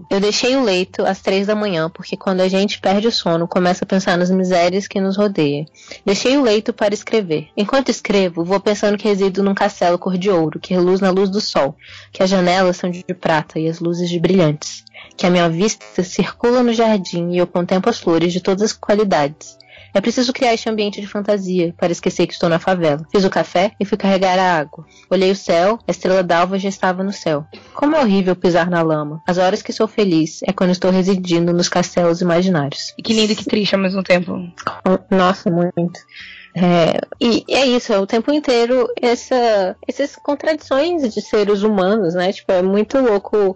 [0.09, 3.47] Eu deixei o leito às três da manhã, porque quando a gente perde o sono,
[3.47, 5.65] começa a pensar nas misérias que nos rodeiam.
[6.05, 7.47] Deixei o leito para escrever.
[7.57, 11.29] Enquanto escrevo, vou pensando que resido num castelo cor de ouro, que reluz na luz
[11.29, 11.75] do sol,
[12.11, 14.83] que as janelas são de prata e as luzes de brilhantes,
[15.21, 18.73] que a minha vista circula no jardim e eu contemplo as flores de todas as
[18.73, 19.55] qualidades.
[19.93, 23.05] É preciso criar este ambiente de fantasia para esquecer que estou na favela.
[23.11, 24.83] Fiz o café e fui carregar a água.
[25.11, 27.45] Olhei o céu, a estrela d'alva já estava no céu.
[27.75, 29.21] Como é horrível pisar na lama.
[29.27, 32.91] As horas que sou feliz é quando estou residindo nos castelos imaginários.
[32.97, 34.39] E que lindo e que triste ao mesmo tempo.
[35.11, 35.99] Nossa, muito.
[36.55, 42.33] É, e é isso, é o tempo inteiro essa, essas contradições de seres humanos, né?
[42.33, 43.55] Tipo, é muito louco.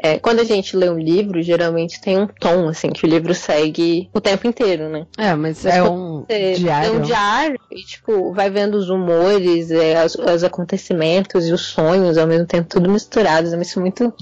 [0.00, 3.34] É, quando a gente lê um livro, geralmente tem um tom, assim, que o livro
[3.34, 5.06] segue o tempo inteiro, né?
[5.18, 6.24] É, mas Mas é um
[6.56, 6.88] diário.
[6.88, 11.62] É um diário e, tipo, vai vendo os humores, é, os, os acontecimentos e os
[11.62, 13.52] sonhos ao mesmo tempo, tudo misturados.
[13.52, 14.14] É isso muito,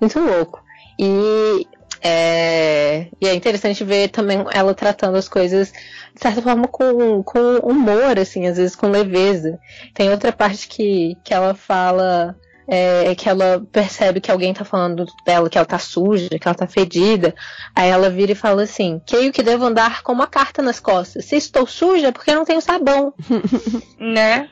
[0.00, 0.62] muito louco.
[0.96, 1.66] E
[2.00, 5.72] é, e é interessante ver também ela tratando as coisas
[6.14, 9.58] de certa forma com, com humor, assim, às vezes com leveza.
[9.94, 12.36] Tem outra parte que, que ela fala
[12.68, 16.54] é, que ela percebe que alguém tá falando dela, que ela tá suja, que ela
[16.54, 17.34] tá fedida.
[17.74, 21.24] Aí ela vira e fala assim: Creio que devo andar com uma carta nas costas.
[21.24, 23.14] Se estou suja, é porque eu não tenho sabão.
[23.98, 24.48] Né?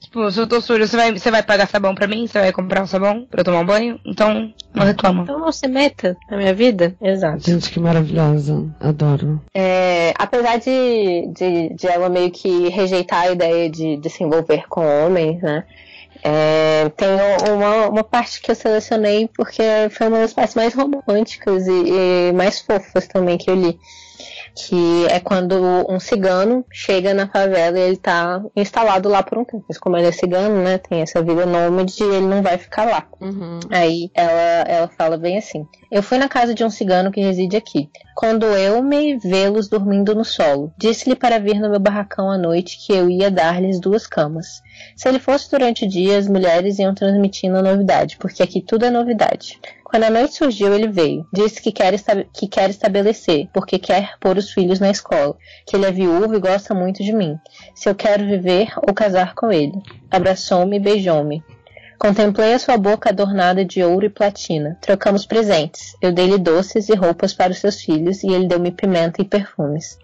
[0.00, 2.26] Tipo, se eu tô suja, você vai, você vai pagar sabão pra mim?
[2.26, 4.00] Você vai comprar um sabão pra eu tomar um banho?
[4.04, 5.22] Então, não reclama.
[5.22, 6.94] Então não se meta na minha vida.
[7.02, 7.44] Exato.
[7.44, 8.66] Gente, que maravilhosa.
[8.80, 9.40] Adoro.
[9.52, 14.66] É, apesar de, de, de ela meio que rejeitar a ideia de, de se envolver
[14.68, 15.64] com homens, né?
[16.28, 17.08] É, tem
[17.52, 19.62] uma, uma parte que eu selecionei porque
[19.92, 23.78] foi uma das partes mais românticas e, e mais fofas também que eu li.
[24.56, 25.54] Que é quando
[25.88, 29.64] um cigano chega na favela e ele tá instalado lá por um tempo.
[29.68, 30.78] Mas como ele é cigano, né?
[30.78, 33.06] Tem essa vida nômade ele não vai ficar lá.
[33.20, 33.60] Uhum.
[33.70, 37.56] Aí ela, ela fala bem assim: Eu fui na casa de um cigano que reside
[37.56, 37.90] aqui.
[38.14, 42.78] Quando eu me vê-los dormindo no solo, disse-lhe para vir no meu barracão à noite
[42.78, 44.62] que eu ia dar-lhes duas camas.
[44.96, 48.86] Se ele fosse durante o dia, as mulheres iam transmitindo a novidade, porque aqui tudo
[48.86, 49.60] é novidade.
[49.96, 51.26] Quando a noite surgiu, ele veio.
[51.32, 51.98] Disse que quer,
[52.30, 55.34] que quer estabelecer, porque quer pôr os filhos na escola.
[55.64, 57.38] Que ele é viúvo e gosta muito de mim.
[57.74, 59.72] Se eu quero viver ou casar com ele.
[60.10, 61.42] Abraçou-me e beijou-me.
[61.98, 64.76] Contemplei a sua boca adornada de ouro e platina.
[64.82, 65.96] Trocamos presentes.
[66.02, 69.98] Eu dei-lhe doces e roupas para os seus filhos e ele deu-me pimenta e perfumes.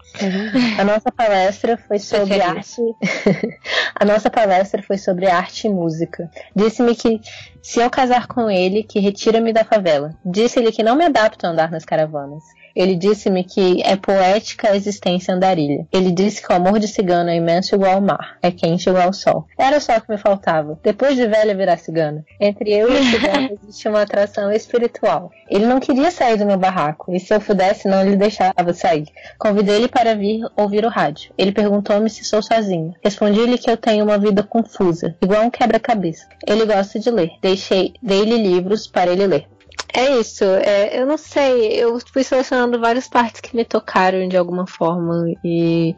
[0.79, 2.81] A nossa palestra foi sobre arte.
[3.93, 6.31] a nossa palestra foi sobre arte e música.
[6.55, 7.21] Disse-me que
[7.63, 10.13] Se eu casar com ele, que retira-me da favela.
[10.25, 12.43] Disse-lhe que não me adapto a andar nas caravanas.
[12.75, 15.85] Ele disse-me que é poética a existência andarilha.
[15.91, 19.07] Ele disse que o amor de cigano é imenso igual ao mar, é quente igual
[19.07, 19.45] ao sol.
[19.57, 20.79] Era só o que me faltava.
[20.83, 22.25] Depois de velha virar cigana.
[22.39, 25.31] Entre eu e o cigano existe uma atração espiritual.
[25.47, 29.05] Ele não queria sair do meu barraco, e se eu pudesse, não lhe deixava sair.
[29.37, 31.31] Convidei ele para vir ouvir o rádio.
[31.37, 32.93] Ele perguntou-me se sou sozinho.
[33.03, 36.27] Respondi-lhe que eu tenho uma vida confusa, igual um quebra-cabeça.
[36.47, 37.29] Ele gosta de ler.
[37.53, 39.47] Deixei, dei-lhe livros para ele ler.
[39.93, 44.35] É isso, é, eu não sei, eu fui selecionando várias partes que me tocaram de
[44.35, 45.95] alguma forma e,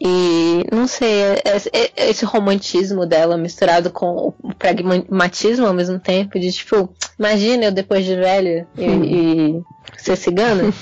[0.00, 5.98] e não sei, é, é, é esse romantismo dela misturado com o pragmatismo ao mesmo
[5.98, 9.04] tempo, de tipo, imagina eu depois de velha e, hum.
[9.04, 9.62] e
[10.00, 10.62] ser cigana.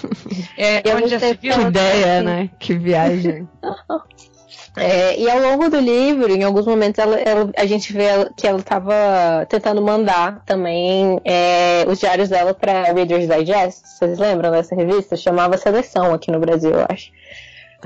[0.59, 1.55] É, e onde já se viu?
[1.55, 2.51] Que ideia, assim, né?
[2.61, 3.49] Que viagem.
[4.77, 8.07] É, e ao longo do livro, em alguns momentos, ela, ela, a gente vê
[8.37, 13.87] que ela estava tentando mandar também é, os diários dela para Reader's Digest.
[13.87, 15.15] Vocês lembram dessa revista?
[15.15, 17.11] Chamava Seleção aqui no Brasil, eu acho.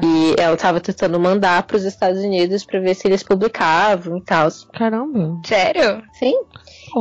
[0.03, 4.23] E ela estava tentando mandar para os Estados Unidos para ver se eles publicavam e
[4.23, 4.49] tal.
[4.73, 5.41] Caramba!
[5.45, 6.03] Sério?
[6.13, 6.35] Sim.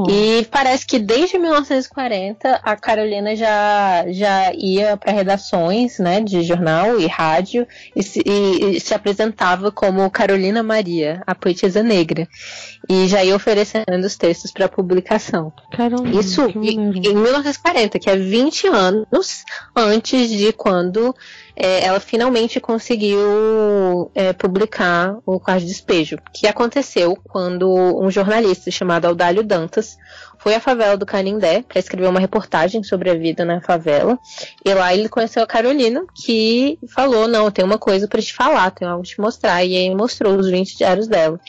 [0.09, 6.99] E parece que desde 1940 a Carolina já, já ia para redações né, de jornal
[6.99, 12.27] e rádio e se, e, e se apresentava como Carolina Maria, a poetisa negra.
[12.87, 15.51] E já ia oferecendo os textos para publicação.
[15.71, 19.43] Caramba, Isso em 1940, que é 20 anos
[19.75, 21.15] antes de quando
[21.55, 28.69] é, ela finalmente conseguiu é, publicar o Quarto de Despejo, que aconteceu quando um jornalista
[28.69, 29.97] chamado Audálio Dantas
[30.37, 34.19] foi à favela do Canindé para escrever uma reportagem sobre a vida na favela.
[34.63, 38.69] E lá ele conheceu a Carolina, que falou: Não, tenho uma coisa para te falar,
[38.69, 39.63] tenho algo para te mostrar.
[39.63, 41.39] E aí mostrou os 20 diários dela.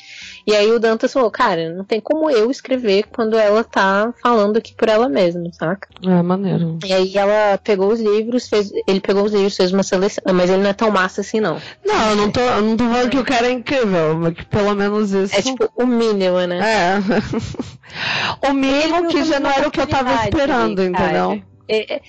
[0.47, 4.57] E aí o Dantas falou, cara, não tem como eu escrever quando ela tá falando
[4.57, 5.89] aqui por ela mesma, saca?
[6.05, 6.79] É, maneiro.
[6.87, 10.49] E aí ela pegou os livros, fez, ele pegou os livros, fez uma seleção, mas
[10.49, 11.61] ele não é tão massa assim, não.
[11.85, 14.45] Não, eu não tô, eu não tô falando que o cara é incrível, mas que
[14.45, 15.35] pelo menos isso.
[15.35, 16.61] É tipo o mínimo, né?
[16.61, 18.47] É.
[18.49, 21.43] o mínimo que já não era o que eu tava esperando, entendeu?
[21.69, 22.01] É, é,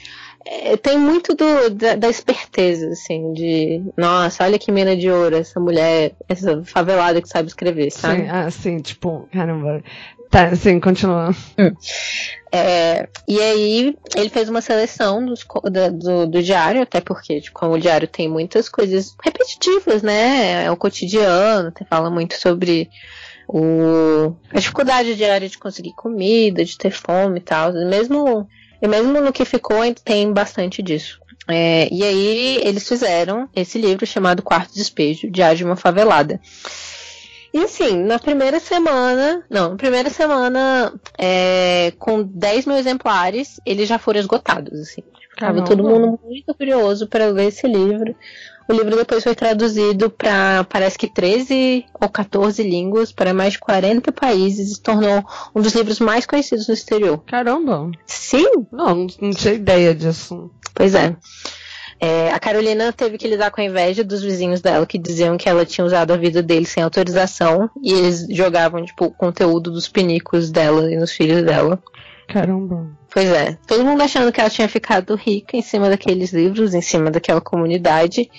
[0.50, 5.36] é, tem muito do, da, da, esperteza, assim, de nossa, olha que mina de ouro,
[5.36, 8.22] essa mulher, essa favelada que sabe escrever, sabe?
[8.22, 9.84] Sim, ah, sim tipo, caramba.
[10.30, 11.32] Tá, sim, continua.
[11.58, 11.74] Hum.
[12.52, 17.58] É, e aí ele fez uma seleção dos, do, do, do, diário, até porque, tipo,
[17.60, 20.66] como o diário tem muitas coisas repetitivas, né?
[20.66, 22.90] É o cotidiano, fala muito sobre
[23.48, 27.74] o, a dificuldade diária de conseguir comida, de ter fome e tal.
[27.74, 28.48] Mesmo
[28.82, 31.20] e mesmo no que ficou, tem bastante disso.
[31.48, 36.42] É, e aí eles fizeram esse livro chamado Quarto Despejo, Diário de uma Favelada.
[37.54, 43.88] E assim, na primeira semana, não, na primeira semana, é, com 10 mil exemplares, eles
[43.88, 45.02] já foram esgotados, assim.
[45.40, 48.16] Tava todo mundo muito curioso para ler esse livro.
[48.68, 53.60] O livro depois foi traduzido para parece que 13 ou 14 línguas para mais de
[53.60, 55.24] 40 países e se tornou
[55.56, 57.18] um dos livros mais conhecidos no exterior.
[57.26, 57.90] Caramba!
[58.06, 58.68] Sim!
[58.72, 60.52] Não, não tinha ideia disso.
[60.74, 61.16] Pois é.
[62.00, 65.50] É, a Carolina teve que lidar com a inveja dos vizinhos dela, que diziam que
[65.50, 69.88] ela tinha usado a vida deles sem autorização, e eles jogavam, tipo, o conteúdo dos
[69.88, 71.82] pinicos dela e nos filhos dela.
[72.28, 72.88] Caramba.
[73.18, 73.58] Pois é.
[73.66, 77.42] Todo mundo achando que ela tinha ficado rica em cima daqueles livros, em cima daquela
[77.42, 78.30] comunidade.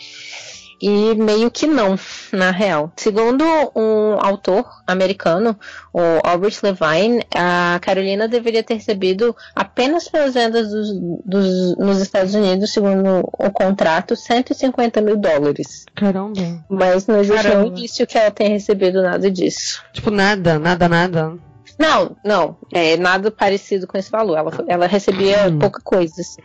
[0.81, 1.99] E meio que não,
[2.33, 2.93] na real.
[2.95, 5.59] Segundo um autor americano,
[5.93, 10.89] o Albert Levine, a Carolina deveria ter recebido apenas pelas vendas dos,
[11.25, 15.87] dos, nos Estados Unidos, segundo o contrato, 150 mil dólares.
[15.97, 16.65] Caramba.
[16.71, 19.83] Mas não existe nenhum indício que ela tenha recebido nada disso.
[19.93, 21.48] Tipo, nada, nada, nada.
[21.79, 22.57] Não, não.
[22.73, 24.37] É nada parecido com esse valor.
[24.37, 25.59] Ela, ela recebia hum.
[25.59, 26.21] pouca coisa.
[26.21, 26.43] Assim.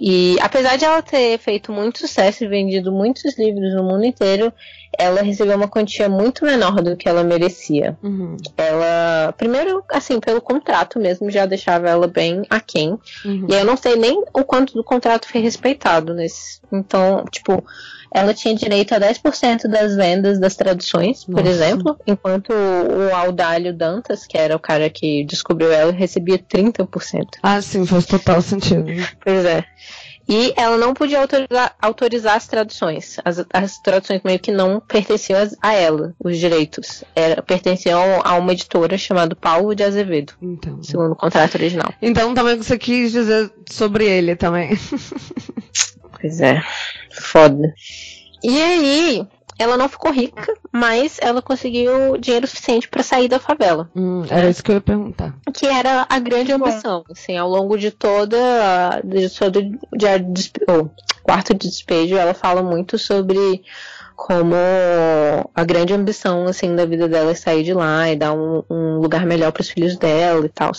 [0.00, 4.50] E apesar de ela ter feito muito sucesso e vendido muitos livros no mundo inteiro,
[4.98, 7.98] ela recebeu uma quantia muito menor do que ela merecia.
[8.02, 8.36] Uhum.
[8.56, 12.98] Ela, primeiro, assim, pelo contrato mesmo, já deixava ela bem aquém.
[13.24, 13.46] Uhum.
[13.48, 16.60] E eu não sei nem o quanto do contrato foi respeitado nesse.
[16.72, 17.62] Então, tipo,
[18.14, 21.48] ela tinha direito a 10% das vendas das traduções, por Nossa.
[21.48, 27.38] exemplo, enquanto o Audálio Dantas, que era o cara que descobriu ela, recebia 30%.
[27.42, 28.86] Ah, sim, faz total sentido.
[29.22, 29.64] Pois é.
[30.30, 33.16] E ela não podia autorizar, autorizar as traduções.
[33.24, 37.02] As, as, traduções meio que não pertenciam a ela, os direitos.
[37.16, 40.34] Era, pertenciam a uma editora chamada Paulo de Azevedo.
[40.40, 40.80] Então.
[40.84, 41.92] Segundo o contrato original.
[42.00, 44.70] Então também você quis dizer sobre ele também.
[46.20, 46.62] pois é.
[47.10, 47.74] Foda.
[48.42, 49.26] E aí,
[49.60, 53.90] ela não ficou rica, mas ela conseguiu dinheiro suficiente para sair da favela.
[53.94, 55.34] Hum, era isso que eu ia perguntar.
[55.52, 58.38] Que era a grande ambição, assim, ao longo de toda
[59.04, 60.52] de todo de, de,
[61.22, 63.62] quarto de despejo, ela fala muito sobre
[64.16, 64.54] como
[65.54, 68.98] a grande ambição assim da vida dela é sair de lá e dar um, um
[68.98, 70.72] lugar melhor para os filhos dela e tal.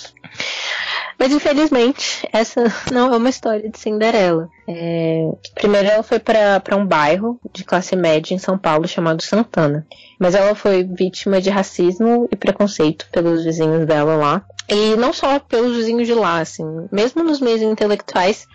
[1.22, 4.50] Mas infelizmente, essa não é uma história de Cinderela.
[4.68, 5.30] É...
[5.54, 9.86] Primeiro ela foi para um bairro de classe média em São Paulo chamado Santana.
[10.20, 14.44] Mas ela foi vítima de racismo e preconceito pelos vizinhos dela lá.
[14.68, 18.48] E não só pelos vizinhos de lá, assim, mesmo nos meios intelectuais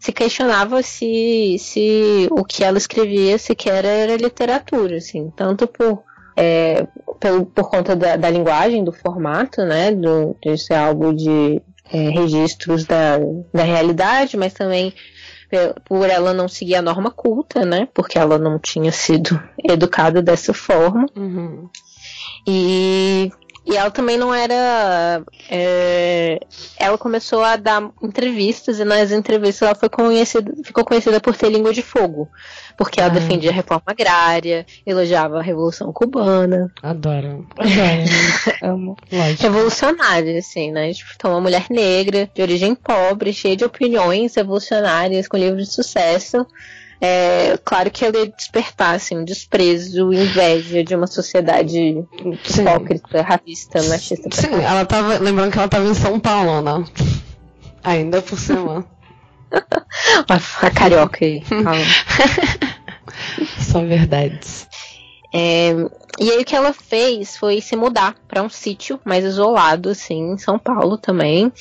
[0.00, 6.02] se questionava se, se o que ela escrevia sequer era literatura, assim, tanto por
[6.36, 6.86] é,
[7.20, 12.10] por, por conta da, da, linguagem, do formato, né, do, de ser algo de é,
[12.10, 13.18] registros da,
[13.52, 14.94] da realidade, mas também
[15.84, 17.88] por ela não seguir a norma culta, né?
[17.94, 21.06] Porque ela não tinha sido educada dessa forma.
[21.16, 21.68] Uhum.
[22.46, 23.30] E
[23.66, 25.24] e ela também não era.
[25.50, 26.38] É,
[26.78, 31.50] ela começou a dar entrevistas e nas entrevistas ela foi conhecida, ficou conhecida por ter
[31.50, 32.28] língua de fogo.
[32.76, 33.14] Porque ela ah.
[33.14, 36.70] defendia a reforma agrária, elogiava a Revolução Cubana.
[36.82, 37.46] Adoro.
[37.56, 38.54] Adoro.
[38.62, 38.96] Amo.
[39.40, 40.92] Revolucionária, assim, né?
[40.92, 45.74] Tipo, então, uma mulher negra, de origem pobre, cheia de opiniões revolucionárias, com livros de
[45.74, 46.46] sucesso
[47.06, 53.82] é, claro que ela ia despertar assim, um desprezo, inveja de uma sociedade hipócrita, racista,
[53.82, 54.30] machista.
[54.32, 55.18] Sim, ela tava.
[55.18, 56.82] Lembrando que ela tava em São Paulo, né?
[57.82, 58.86] Ainda por cima.
[59.52, 61.42] a, a carioca aí.
[63.60, 64.66] São verdades.
[65.34, 65.72] É,
[66.18, 70.32] e aí o que ela fez foi se mudar para um sítio mais isolado, assim,
[70.32, 71.52] em São Paulo também,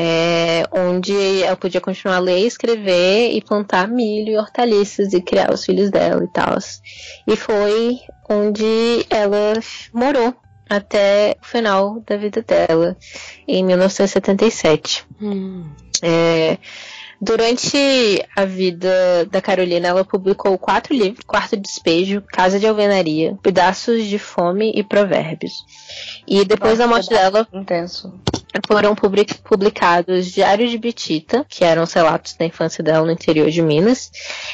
[0.00, 5.52] é, onde ela podia continuar a ler, escrever e plantar milho e hortaliças e criar
[5.52, 6.56] os filhos dela e tal.
[7.26, 7.98] E foi
[8.30, 9.54] onde ela
[9.92, 10.32] morou
[10.70, 12.96] até o final da vida dela,
[13.48, 15.04] em 1977.
[15.20, 15.68] Hum.
[16.00, 16.58] É,
[17.20, 24.04] Durante a vida da Carolina, ela publicou quatro livros: Quarto Despejo, Casa de Alvenaria, Pedaços
[24.04, 25.52] de Fome e Provérbios.
[26.28, 28.14] E depois Nossa, da morte dela, intenso.
[28.66, 33.62] Foram publicados Diário de Betita, que eram os relatos da infância dela no interior de
[33.62, 34.10] Minas,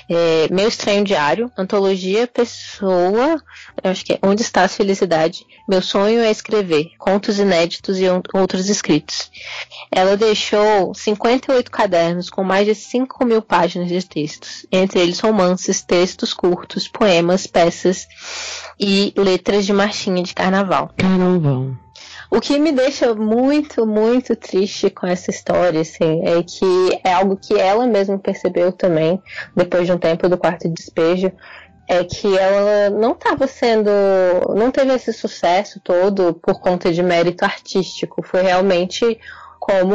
[0.09, 3.43] é, Meu Estranho Diário, Antologia Pessoa,
[3.83, 8.69] acho que é Onde Está a Felicidade, Meu Sonho é Escrever, Contos Inéditos e outros
[8.69, 9.31] escritos.
[9.91, 15.83] Ela deixou 58 cadernos com mais de 5 mil páginas de textos, entre eles romances,
[15.83, 18.07] textos curtos, poemas, peças
[18.79, 20.91] e letras de marchinha de carnaval.
[20.97, 21.84] Caramba.
[22.31, 27.37] O que me deixa muito, muito triste com essa história, assim, é que é algo
[27.37, 29.23] que ela mesma percebeu também,
[29.55, 31.31] depois de um tempo do quarto despejo,
[31.87, 33.91] é que ela não estava sendo.
[34.55, 38.23] não teve esse sucesso todo por conta de mérito artístico.
[38.27, 39.21] Foi realmente
[39.64, 39.94] como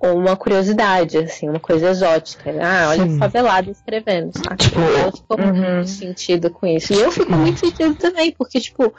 [0.00, 2.50] uma curiosidade, assim, uma coisa exótica.
[2.58, 3.18] Ah, olha Sim.
[3.18, 4.56] favelado escrevendo, sabe?
[4.56, 5.74] Tipo, eu fico uhum.
[5.74, 6.94] muito sentido com isso.
[6.94, 8.90] E eu fico muito sentido também, porque, tipo,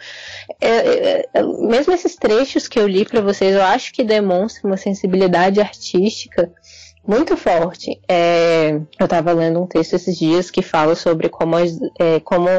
[0.62, 4.69] é, é, é, mesmo esses trechos que eu li para vocês, eu acho que demonstram
[4.69, 6.52] uma sensibilidade artística
[7.08, 7.99] muito forte.
[8.08, 12.49] É, eu estava lendo um texto esses dias que fala sobre como, é, como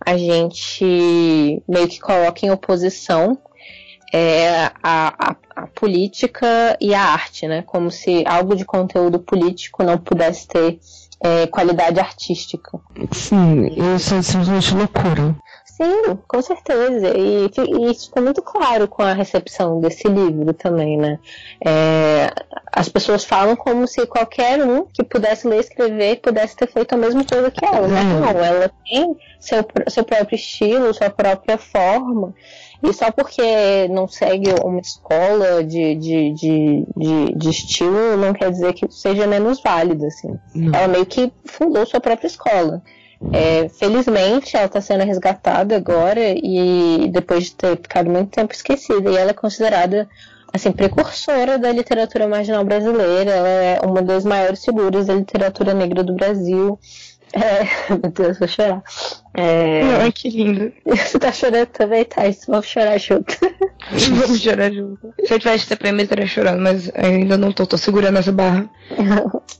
[0.00, 3.36] a gente meio que coloca em oposição
[4.12, 7.62] é, a, a, a, política e a arte, né?
[7.62, 10.78] Como se algo de conteúdo político não pudesse ter
[11.22, 12.78] é, qualidade artística.
[13.10, 15.34] Sim, isso é simplesmente loucura.
[15.64, 17.16] Sim, com certeza.
[17.16, 21.18] E, e, isso ficou muito claro com a recepção desse livro também, né?
[21.64, 22.30] É,
[22.70, 26.92] as pessoas falam como se qualquer um que pudesse ler e escrever pudesse ter feito
[26.92, 27.88] a mesma coisa que ela.
[27.88, 32.34] Mas não, ela tem seu, seu próprio estilo, sua própria forma.
[32.82, 38.50] E só porque não segue uma escola de, de, de, de, de estilo não quer
[38.50, 40.36] dizer que seja menos válida, assim.
[40.52, 40.76] Não.
[40.76, 42.82] Ela meio que fundou sua própria escola.
[43.32, 49.08] É, felizmente ela está sendo resgatada agora e depois de ter ficado muito tempo esquecida
[49.10, 50.08] e ela é considerada
[50.52, 56.02] assim precursora da literatura marginal brasileira ela é uma das maiores figuras da literatura negra
[56.02, 56.76] do Brasil
[57.32, 58.82] é, meu Deus, vou chorar.
[59.34, 59.82] É...
[60.02, 60.72] Ai, que lindo.
[60.84, 62.44] Você tá chorando também, Thais?
[62.46, 63.34] Vamos chorar junto.
[63.90, 65.14] Vamos chorar junto.
[65.24, 68.68] Se eu tivesse TPM, eu estaria chorando, mas ainda não tô, tô segurando essa barra.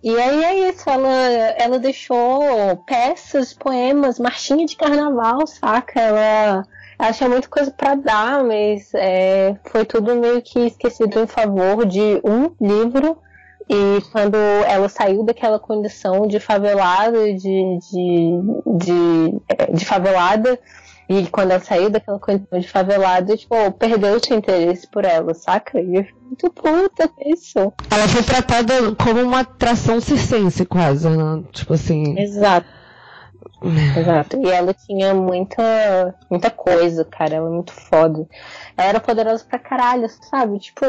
[0.03, 1.17] e aí é isso, ela,
[1.59, 6.01] ela deixou peças, poemas, marchinha de carnaval, saca?
[6.01, 6.65] Ela
[6.99, 11.85] ela tinha muita coisa para dar, mas é, foi tudo meio que esquecido em favor
[11.85, 13.19] de um livro
[13.69, 18.41] e quando ela saiu daquela condição de favelada, de, de,
[18.79, 20.59] de, é, de favelada,
[21.09, 25.35] E quando ela saiu daquela condição de favelado, tipo, perdeu o seu interesse por ela,
[25.35, 25.81] saca?
[25.81, 27.59] E eu fico muito puta com isso.
[27.91, 31.43] Ela foi tratada como uma atração circense, quase, né?
[31.53, 32.19] Tipo assim.
[32.19, 32.67] Exato.
[33.97, 34.37] Exato.
[34.41, 37.35] E ela tinha muita, muita coisa, cara.
[37.35, 38.27] Ela é muito foda.
[38.77, 40.59] Ela era poderosa pra caralho, sabe?
[40.59, 40.87] Tipo,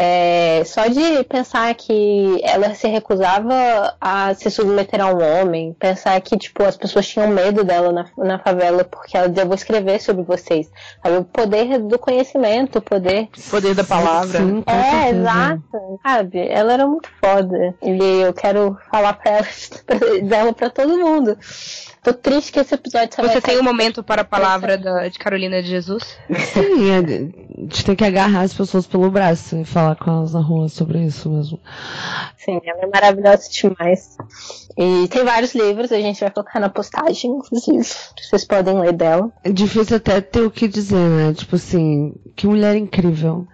[0.00, 6.20] é, só de pensar que ela se recusava a se submeter a um homem, pensar
[6.20, 9.56] que tipo as pessoas tinham medo dela na, na favela porque ela dizia, eu vou
[9.56, 10.70] escrever sobre vocês.
[11.02, 11.16] Sabe?
[11.16, 13.28] O poder do conhecimento, o poder.
[13.36, 14.38] O poder da palavra.
[14.38, 16.00] Sim, é, exato.
[16.06, 16.46] Sabe?
[16.48, 17.74] Ela era muito foda.
[17.82, 19.46] E eu quero falar pra ela,
[20.22, 21.36] dela pra todo mundo.
[22.08, 25.18] Tô triste que esse episódio só Você tem um momento para a palavra da, de
[25.18, 26.16] Carolina de Jesus?
[26.54, 30.40] Sim, a gente tem que agarrar as pessoas pelo braço e falar com elas na
[30.40, 31.60] rua sobre isso mesmo.
[32.38, 34.16] Sim, ela é maravilhosa demais.
[34.74, 37.86] E tem vários livros, a gente vai colocar na postagem, inclusive.
[38.18, 39.30] Vocês podem ler dela.
[39.44, 41.34] É difícil até ter o que dizer, né?
[41.34, 43.46] Tipo assim, que mulher incrível.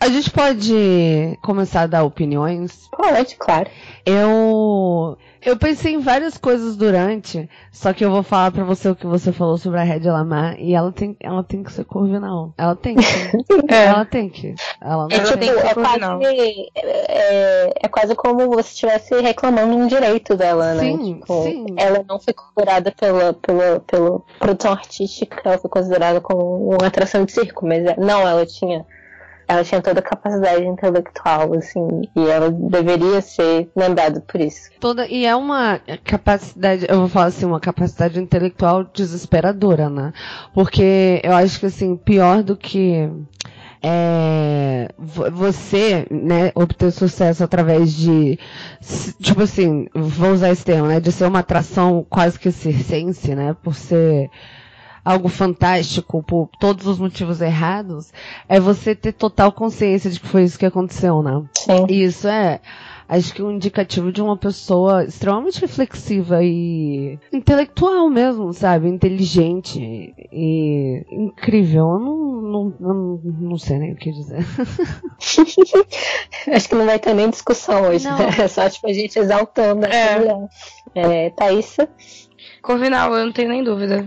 [0.00, 2.88] A gente pode começar a dar opiniões?
[2.90, 3.68] Pode, claro.
[4.06, 8.96] Eu eu pensei em várias coisas durante, só que eu vou falar para você o
[8.96, 12.52] que você falou sobre a Red Lamar e ela tem, ela tem que ser corvinal.
[12.58, 13.04] Ela tem que.
[13.72, 13.84] é.
[13.86, 14.54] Ela tem que.
[14.80, 19.86] Ela é, tipo, tem que é, quase, é, é, quase como você estivesse reclamando um
[19.86, 20.82] direito dela, né?
[20.82, 21.20] sim, né?
[21.20, 21.66] Tipo, sim.
[21.76, 27.24] ela não foi considerada pela, pela, pela produção artística, ela foi considerada como uma atração
[27.24, 28.86] de circo, mas é, não, ela tinha
[29.50, 34.70] ela tinha toda a capacidade intelectual, assim, e ela deveria ser lembrada por isso.
[34.78, 40.12] Toda, e é uma capacidade, eu vou falar assim, uma capacidade intelectual desesperadora, né?
[40.54, 43.10] Porque eu acho que, assim, pior do que
[43.82, 44.88] é,
[45.32, 48.38] você, né, obter sucesso através de,
[49.20, 53.56] tipo assim, vou usar esse termo, né, de ser uma atração quase que circense, né,
[53.64, 54.30] por ser
[55.04, 58.12] algo fantástico por todos os motivos errados,
[58.48, 61.42] é você ter total consciência de que foi isso que aconteceu, né?
[61.56, 61.86] Sim.
[61.88, 62.60] E isso é,
[63.08, 68.88] acho que um indicativo de uma pessoa extremamente reflexiva e intelectual mesmo, sabe?
[68.88, 71.90] Inteligente e incrível.
[71.90, 74.38] Eu não, não, não, não sei nem o que dizer.
[76.54, 78.16] acho que não vai ter nem discussão hoje, não.
[78.16, 78.28] né?
[78.38, 80.18] É só tipo a gente exaltando essa é.
[80.18, 80.48] mulher.
[80.94, 81.88] É, Thaísa?
[82.62, 84.06] Corvinal, eu não tenho nem dúvida.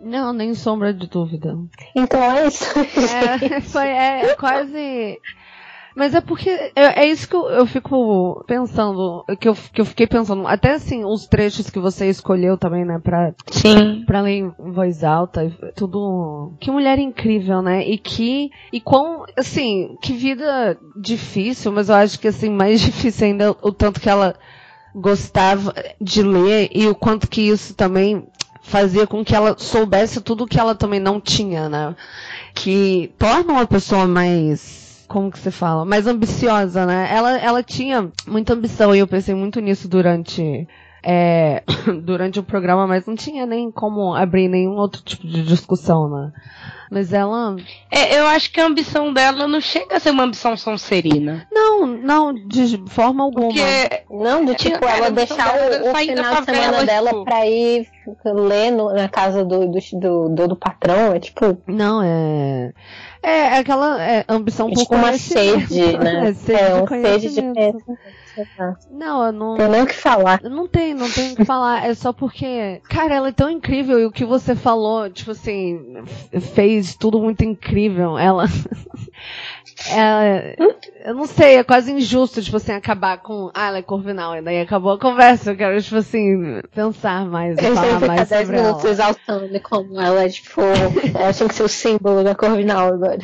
[0.00, 1.56] Não, nem sombra de dúvida.
[1.94, 2.64] Então é isso.
[2.78, 5.18] É, foi, é, é quase.
[5.94, 9.84] Mas é porque é, é isso que eu, eu, fico pensando, que eu, que eu
[9.84, 14.02] fiquei pensando, até assim, os trechos que você escolheu também, né, pra, Sim.
[14.04, 16.52] pra ler em voz alta, tudo.
[16.60, 17.86] Que mulher incrível, né?
[17.86, 23.28] E que, e quão, assim, que vida difícil, mas eu acho que assim, mais difícil
[23.28, 24.34] ainda o tanto que ela
[24.94, 28.26] gostava de ler e o quanto que isso também
[28.62, 31.94] fazia com que ela soubesse tudo que ela também não tinha, né?
[32.54, 35.84] Que torna uma pessoa mais como que se fala?
[35.84, 37.08] Mais ambiciosa, né?
[37.10, 40.66] Ela, ela tinha muita ambição e eu pensei muito nisso durante
[41.04, 41.62] é,
[42.02, 46.32] durante o programa, mas não tinha nem como abrir nenhum outro tipo de discussão, né?
[46.90, 47.56] Mas ela.
[47.90, 51.46] É, eu acho que a ambição dela não chega a ser uma ambição sonserina.
[51.50, 53.48] Não, não, de forma alguma.
[53.48, 57.24] Porque, não, do tipo, ela deixar o, o final de semana dela tipo...
[57.24, 57.88] pra ir
[58.24, 61.56] ler no, na casa do, do, do, do patrão, é tipo.
[61.66, 62.72] Não, é.
[63.22, 66.28] É aquela é, ambição é um tipo uma sede, né?
[66.28, 67.40] É, sede é um sede de
[68.90, 69.56] não, eu não.
[69.56, 70.40] Tem nem o que falar.
[70.42, 71.86] Não tem, não tem o que falar.
[71.86, 76.04] É só porque, cara, ela é tão incrível e o que você falou, tipo assim,
[76.54, 78.18] fez tudo muito incrível.
[78.18, 78.44] Ela.
[79.90, 80.54] É,
[81.04, 83.50] eu não sei, é quase injusto, tipo assim, acabar com.
[83.52, 85.50] Ah, ela é corvinal, e daí acabou a conversa.
[85.50, 90.24] Eu quero, tipo assim, pensar mais, eu falar mais sobre 10 minutos exaltando como ela
[90.24, 93.18] é, tipo, ela tinha que ser o símbolo da corvinal agora.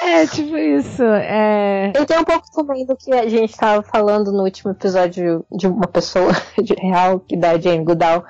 [0.00, 1.02] É, tipo isso.
[1.02, 1.92] É...
[1.94, 5.66] Eu tenho um pouco também do que a gente estava falando no último episódio de
[5.66, 6.32] uma pessoa
[6.62, 8.24] de real, que da Jane Goodall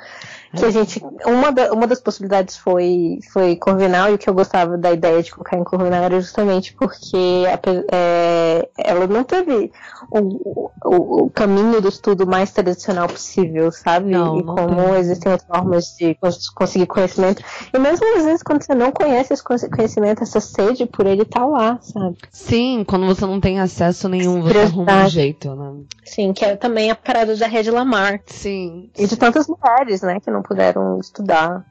[0.54, 4.34] que a gente uma, da, uma das possibilidades foi foi Corvinal e o que eu
[4.34, 7.44] gostava da ideia de colocar em Corvinal era justamente porque
[7.92, 9.72] é, ela não teve
[10.10, 14.10] o, o, o, caminho do estudo mais tradicional possível, sabe?
[14.10, 14.94] Não, e não como tem.
[14.96, 16.16] existem formas de
[16.54, 17.42] conseguir conhecimento.
[17.72, 21.44] E mesmo às vezes quando você não conhece esse conhecimento, essa sede por ele tá
[21.44, 22.18] lá, sabe?
[22.30, 25.82] Sim, quando você não tem acesso nenhum, você arruma um jeito, né?
[26.04, 28.20] Sim, que é também a parada da Rede Lamar.
[28.26, 28.90] Sim.
[28.96, 31.64] E de tantas mulheres, né, que não puderam estudar.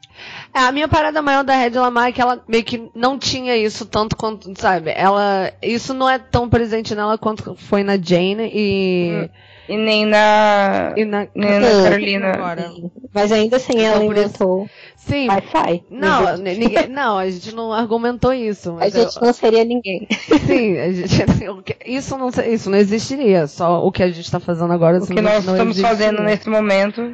[0.53, 3.55] É, a minha parada maior da Red Lamar é que ela meio que não tinha
[3.55, 4.91] isso tanto quanto, sabe?
[4.95, 5.51] Ela.
[5.61, 9.29] Isso não é tão presente nela quanto foi na Jane e.
[9.67, 10.93] E nem na.
[10.97, 12.31] E na, nem na Carolina.
[12.31, 12.71] Agora.
[13.13, 14.67] Mas ainda assim ela inventou.
[14.97, 15.27] Sim.
[15.29, 15.83] Wi-Fi.
[15.89, 18.77] Não, ninguém, não, a gente não argumentou isso.
[18.79, 20.07] a gente eu, não seria ninguém.
[20.45, 21.45] Sim, a gente, assim,
[21.85, 23.47] isso, não, isso não existiria.
[23.47, 24.97] Só o que a gente está fazendo agora.
[24.97, 25.89] O que nós estamos existiria.
[25.89, 27.13] fazendo nesse momento.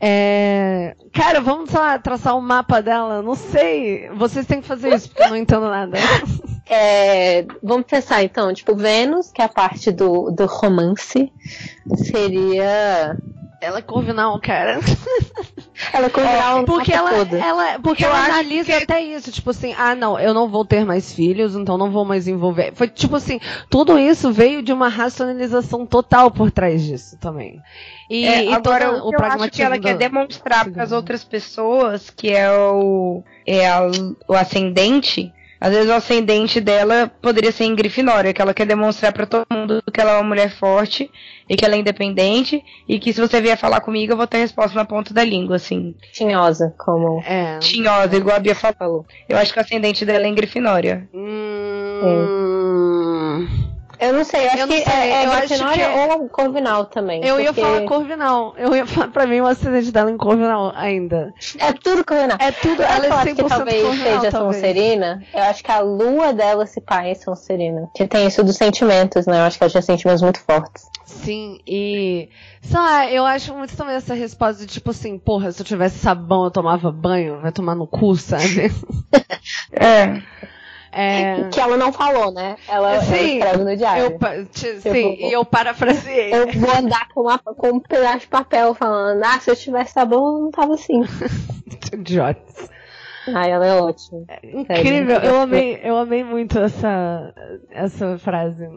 [0.00, 0.96] É.
[1.12, 3.22] Cara, vamos lá traçar o um mapa dela.
[3.22, 4.08] Não sei.
[4.10, 5.98] Vocês têm que fazer isso, porque eu não entendo nada.
[6.66, 11.30] É, vamos pensar então, tipo, Vênus, que é a parte do, do romance,
[11.94, 13.14] seria
[13.64, 14.78] ela é corvinal, cara.
[15.92, 17.36] Ela é corvinal é, porque ela, toda.
[17.36, 18.82] ela Porque eu ela analisa que...
[18.84, 22.04] até isso, tipo assim, ah não, eu não vou ter mais filhos, então não vou
[22.04, 22.72] mais envolver.
[22.74, 27.60] Foi tipo assim, tudo isso veio de uma racionalização total por trás disso também.
[28.08, 29.82] E, é, e agora o, o acho que ela do...
[29.82, 33.82] quer demonstrar para as outras pessoas que é o é a,
[34.28, 35.33] o ascendente
[35.64, 39.46] às vezes o ascendente dela poderia ser em Grifinória, que ela quer demonstrar para todo
[39.50, 41.10] mundo que ela é uma mulher forte
[41.48, 44.36] e que ela é independente e que se você vier falar comigo eu vou ter
[44.36, 45.94] resposta na ponta da língua, assim.
[46.12, 47.22] Tinhosa, como.
[47.26, 47.58] É.
[47.60, 49.06] Tinhosa, igual a Bia falou.
[49.26, 51.08] Eu acho que o ascendente dela é em Grifinória.
[51.14, 51.88] Hum.
[53.98, 54.92] Eu não sei, eu acho eu que sei.
[54.92, 56.14] é, é Grifinória é...
[56.14, 57.24] ou Corvinal também.
[57.24, 57.60] Eu porque...
[57.60, 58.54] ia falar Corvinal.
[58.56, 61.32] Eu ia falar, pra mim, o acidente dela em Corvinal ainda.
[61.58, 62.36] É tudo Corvinal.
[62.40, 64.56] É tudo, ela eu é 100% que talvez Corvinal, seja talvez.
[64.56, 65.22] Sonserina.
[65.32, 67.88] Eu acho que a lua dela se pá em Sonserina.
[67.94, 69.38] Que tem isso dos sentimentos, né?
[69.38, 70.84] Eu acho que ela tinha sentimentos muito fortes.
[71.04, 72.28] Sim, e.
[72.62, 75.98] Sei lá, eu acho muito também essa resposta de tipo assim, porra, se eu tivesse
[75.98, 78.72] sabão eu tomava banho, vai tomar no cu, sabe?
[79.72, 80.22] é.
[80.94, 81.48] É...
[81.50, 82.56] Que ela não falou, né?
[82.68, 84.04] Ela, sim, ela escreve no diário.
[84.04, 86.32] Eu, sim, e eu parafraseei.
[86.32, 89.92] Eu vou andar com, uma, com um pedaço de papel falando, ah, se eu tivesse
[89.92, 91.02] sabão, eu não tava assim.
[91.92, 92.73] Idiota.
[93.32, 94.24] Ai, ela é ótima.
[94.28, 97.32] É incrível, eu amei, eu amei muito essa,
[97.70, 98.68] essa frase.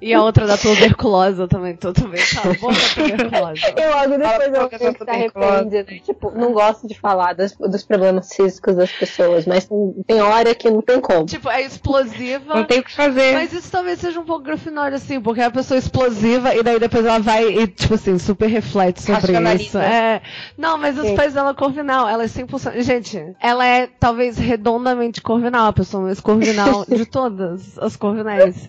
[0.00, 2.20] E a outra da tuberculosa também, tô também.
[2.20, 3.60] Tá, boa tuberculosa.
[3.76, 5.76] Eu logo depois eu fico se arrepende.
[5.76, 6.00] Né?
[6.04, 10.54] Tipo, não gosto de falar dos, dos problemas físicos das pessoas, mas tem, tem hora
[10.54, 11.26] que não tem como.
[11.26, 12.54] Tipo, é explosiva.
[12.54, 13.32] Não tem o que fazer.
[13.32, 16.62] Mas isso talvez seja um pouco grafinório, assim, porque é a pessoa é explosiva e
[16.62, 19.78] daí depois ela vai e, tipo assim, super reflete sobre isso.
[19.78, 20.20] É.
[20.56, 22.80] Não, mas os pais dela corvinal, ela é 100%.
[22.82, 28.66] Gente, ela é talvez redondamente corvinal, a pessoa mais corvinal de todas as corvinais.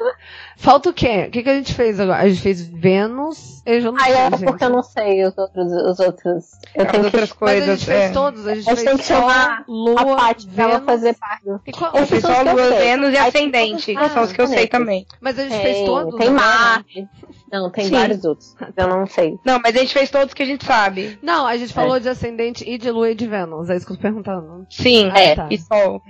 [0.56, 1.26] Falta o quê?
[1.28, 2.22] O que, que a gente fez agora?
[2.22, 3.62] A gente fez Vênus.
[3.66, 5.72] Eu já não sei, é porque eu não sei os outros.
[5.72, 6.46] Os outros.
[6.74, 7.38] Eu tenho outras que...
[7.38, 7.60] coisas.
[7.60, 8.10] Mas a gente fez é.
[8.10, 8.48] todos.
[8.48, 11.72] A gente, a gente fez tem que chamar Lua, a parte pra ela fazer parte.
[11.72, 11.96] Qual...
[11.96, 13.96] Eu fiz só Lua, Vênus e Ascendente.
[13.98, 15.06] Ah, são os que eu sei também.
[15.22, 16.16] Mas a gente fez todos.
[16.16, 17.08] Tem Marte.
[17.52, 17.92] Não, tem Sim.
[17.92, 18.56] vários outros.
[18.76, 19.40] Eu não sei.
[19.44, 21.18] Não, mas a gente fez todos que a gente sabe.
[21.22, 22.00] Não, a gente falou é.
[22.00, 23.70] de Ascendente e de Lua e de Vênus.
[23.70, 24.66] É isso que eu tô perguntando.
[24.70, 25.36] Sim, ah, é.
[25.36, 25.48] Tá.
[25.50, 26.02] E Sol.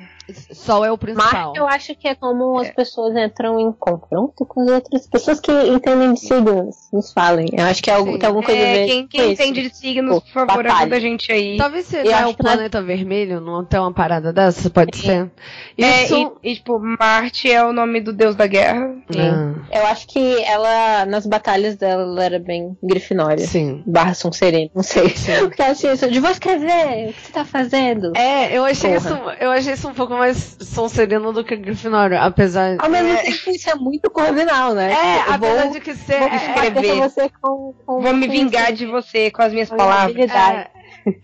[0.54, 1.32] Sol é o principal.
[1.32, 2.72] Marte eu acho que é como as é.
[2.72, 6.76] pessoas entram em confronto com as outras pessoas que entendem de signos.
[6.92, 7.48] Nos falem.
[7.52, 9.76] Eu acho que é algo, tem alguma coisa é, a ver quem, quem entende de
[9.76, 10.82] signos, por favor, batalha.
[10.82, 11.58] ajuda a gente aí.
[11.58, 15.32] Talvez seja o planeta vermelho, não tem uma parada dessa, pode ser.
[15.78, 16.38] É, Isso...
[16.44, 18.96] e, e, tipo, Marte é o nome do deus da guerra.
[19.16, 19.54] Ah.
[19.72, 23.46] Eu acho que ela, nas batalhas dela, ela era bem grifinória.
[23.46, 23.84] Sim.
[23.86, 25.10] Barra Sonserina, não sei.
[25.10, 25.40] Sim.
[25.48, 28.16] Porque ela tinha isso de vou escrever, o que você tá fazendo?
[28.16, 32.76] É, eu achei, isso, eu achei isso um pouco mais Sonserina do que Grifinória, apesar...
[32.80, 33.24] Ao mesmo é...
[33.24, 34.92] tempo, isso é muito corvinal, né?
[34.92, 36.20] É, tipo, apesar vou, de que ser...
[36.20, 36.96] Vou escrever.
[37.02, 40.30] Você com, com vou me vingar de você com as minhas palavras.
[40.30, 40.68] É,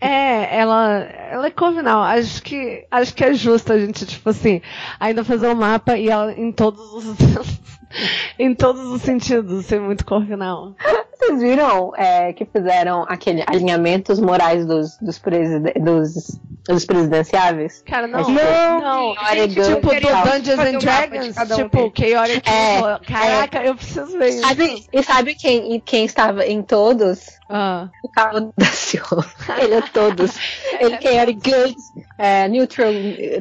[0.00, 2.02] é, ela, ela é corvinal.
[2.02, 4.60] Acho que, acho que é justo a gente, tipo assim,
[4.98, 7.16] ainda fazer um mapa e ela em todos os,
[8.38, 10.74] em todos os sentidos ser muito corvinal.
[11.16, 17.82] Vocês viram é, que fizeram aquele alinhamentos morais dos, dos, preside dos, dos presidenciáveis?
[17.86, 18.22] Cara, não.
[18.22, 19.14] Não, não.
[19.32, 23.68] Gente, tipo, do Dungeons and Dragons, um tipo, Chaotic é, Caraca, é.
[23.68, 24.88] eu preciso ver sabe, isso.
[24.92, 27.38] E sabe quem, quem estava em todos?
[27.48, 27.88] Ah.
[28.02, 29.24] O Carlos da Silva.
[29.58, 30.36] Ele é todos.
[30.80, 31.76] Ele quer good,
[32.18, 32.92] é, neutral,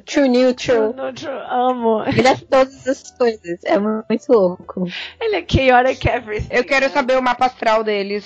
[0.06, 0.94] true neutral.
[0.94, 2.04] True neutral, amo.
[2.06, 3.60] Ele é todas as coisas.
[3.64, 4.86] É muito louco.
[5.22, 6.50] Ele é chaotic everything.
[6.52, 8.26] Eu quero saber o mapa astral deles.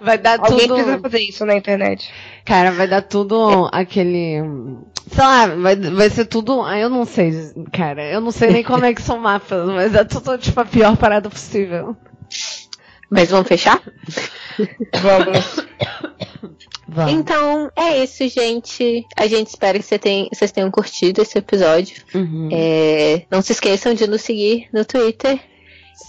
[0.00, 0.72] Vai dar Alguém tudo.
[0.72, 2.12] Alguém precisa fazer isso na internet.
[2.44, 4.42] Cara, vai dar tudo aquele.
[5.10, 6.62] Sei lá, vai, vai ser tudo.
[6.62, 7.32] Ah, eu não sei,
[7.72, 8.04] cara.
[8.04, 10.96] Eu não sei nem como é que são mapas, mas é tudo tipo a pior
[10.96, 11.96] parada possível.
[13.10, 13.82] Mas vamos fechar?
[15.00, 15.66] vamos.
[16.86, 17.12] Vamos.
[17.12, 19.04] Então, é isso, gente.
[19.16, 22.02] A gente espera que você tem, vocês tenham curtido esse episódio.
[22.14, 22.48] Uhum.
[22.50, 25.38] É, não se esqueçam de nos seguir no Twitter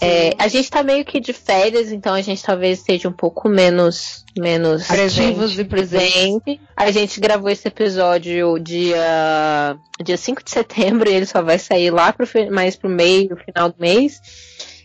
[0.00, 3.48] É, a gente tá meio que de férias, então a gente talvez esteja um pouco
[3.48, 6.60] menos menos ativos e presente.
[6.76, 11.90] A gente gravou esse episódio dia dia 5 de setembro e ele só vai sair
[11.90, 14.20] lá pro, mais pro meio, final do mês.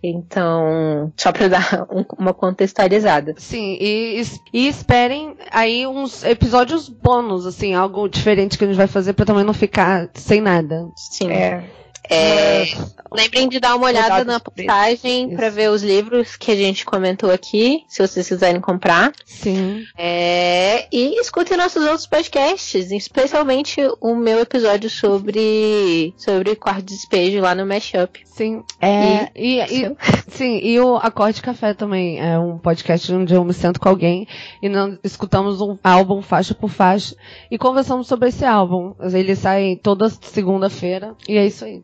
[0.04, 3.34] Então, só para dar um, uma contextualizada.
[3.38, 4.22] Sim, e,
[4.54, 9.26] e, esperem aí uns episódios bônus, assim, algo diferente que a gente vai fazer para
[9.26, 10.88] também não ficar sem nada.
[10.96, 11.32] Sim.
[11.32, 11.64] É.
[12.10, 12.66] É,
[13.12, 17.32] lembrem de dar uma olhada na postagem para ver os livros que a gente comentou
[17.32, 19.12] aqui, se vocês quiserem comprar.
[19.26, 19.84] Sim.
[19.98, 27.42] É, e escutem nossos outros podcasts, especialmente o meu episódio sobre sobre quarto de despejo
[27.42, 28.20] lá no Mashup.
[28.26, 28.64] Sim.
[28.82, 29.96] É, e, e, e
[30.28, 34.28] sim, e o Acorde Café também é um podcast onde eu me sento com alguém
[34.62, 37.16] e nós escutamos um álbum faixa por faixa
[37.50, 38.94] e conversamos sobre esse álbum.
[39.00, 41.82] Ele sai toda segunda-feira e é isso aí.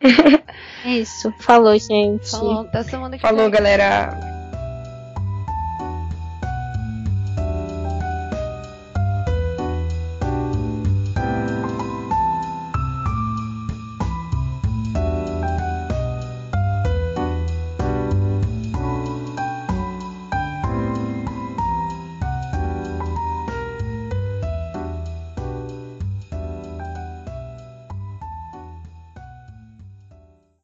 [0.84, 1.32] É isso.
[1.40, 2.30] Falou, gente.
[2.30, 3.50] Falou, até semana que Falou, vem.
[3.50, 4.39] galera.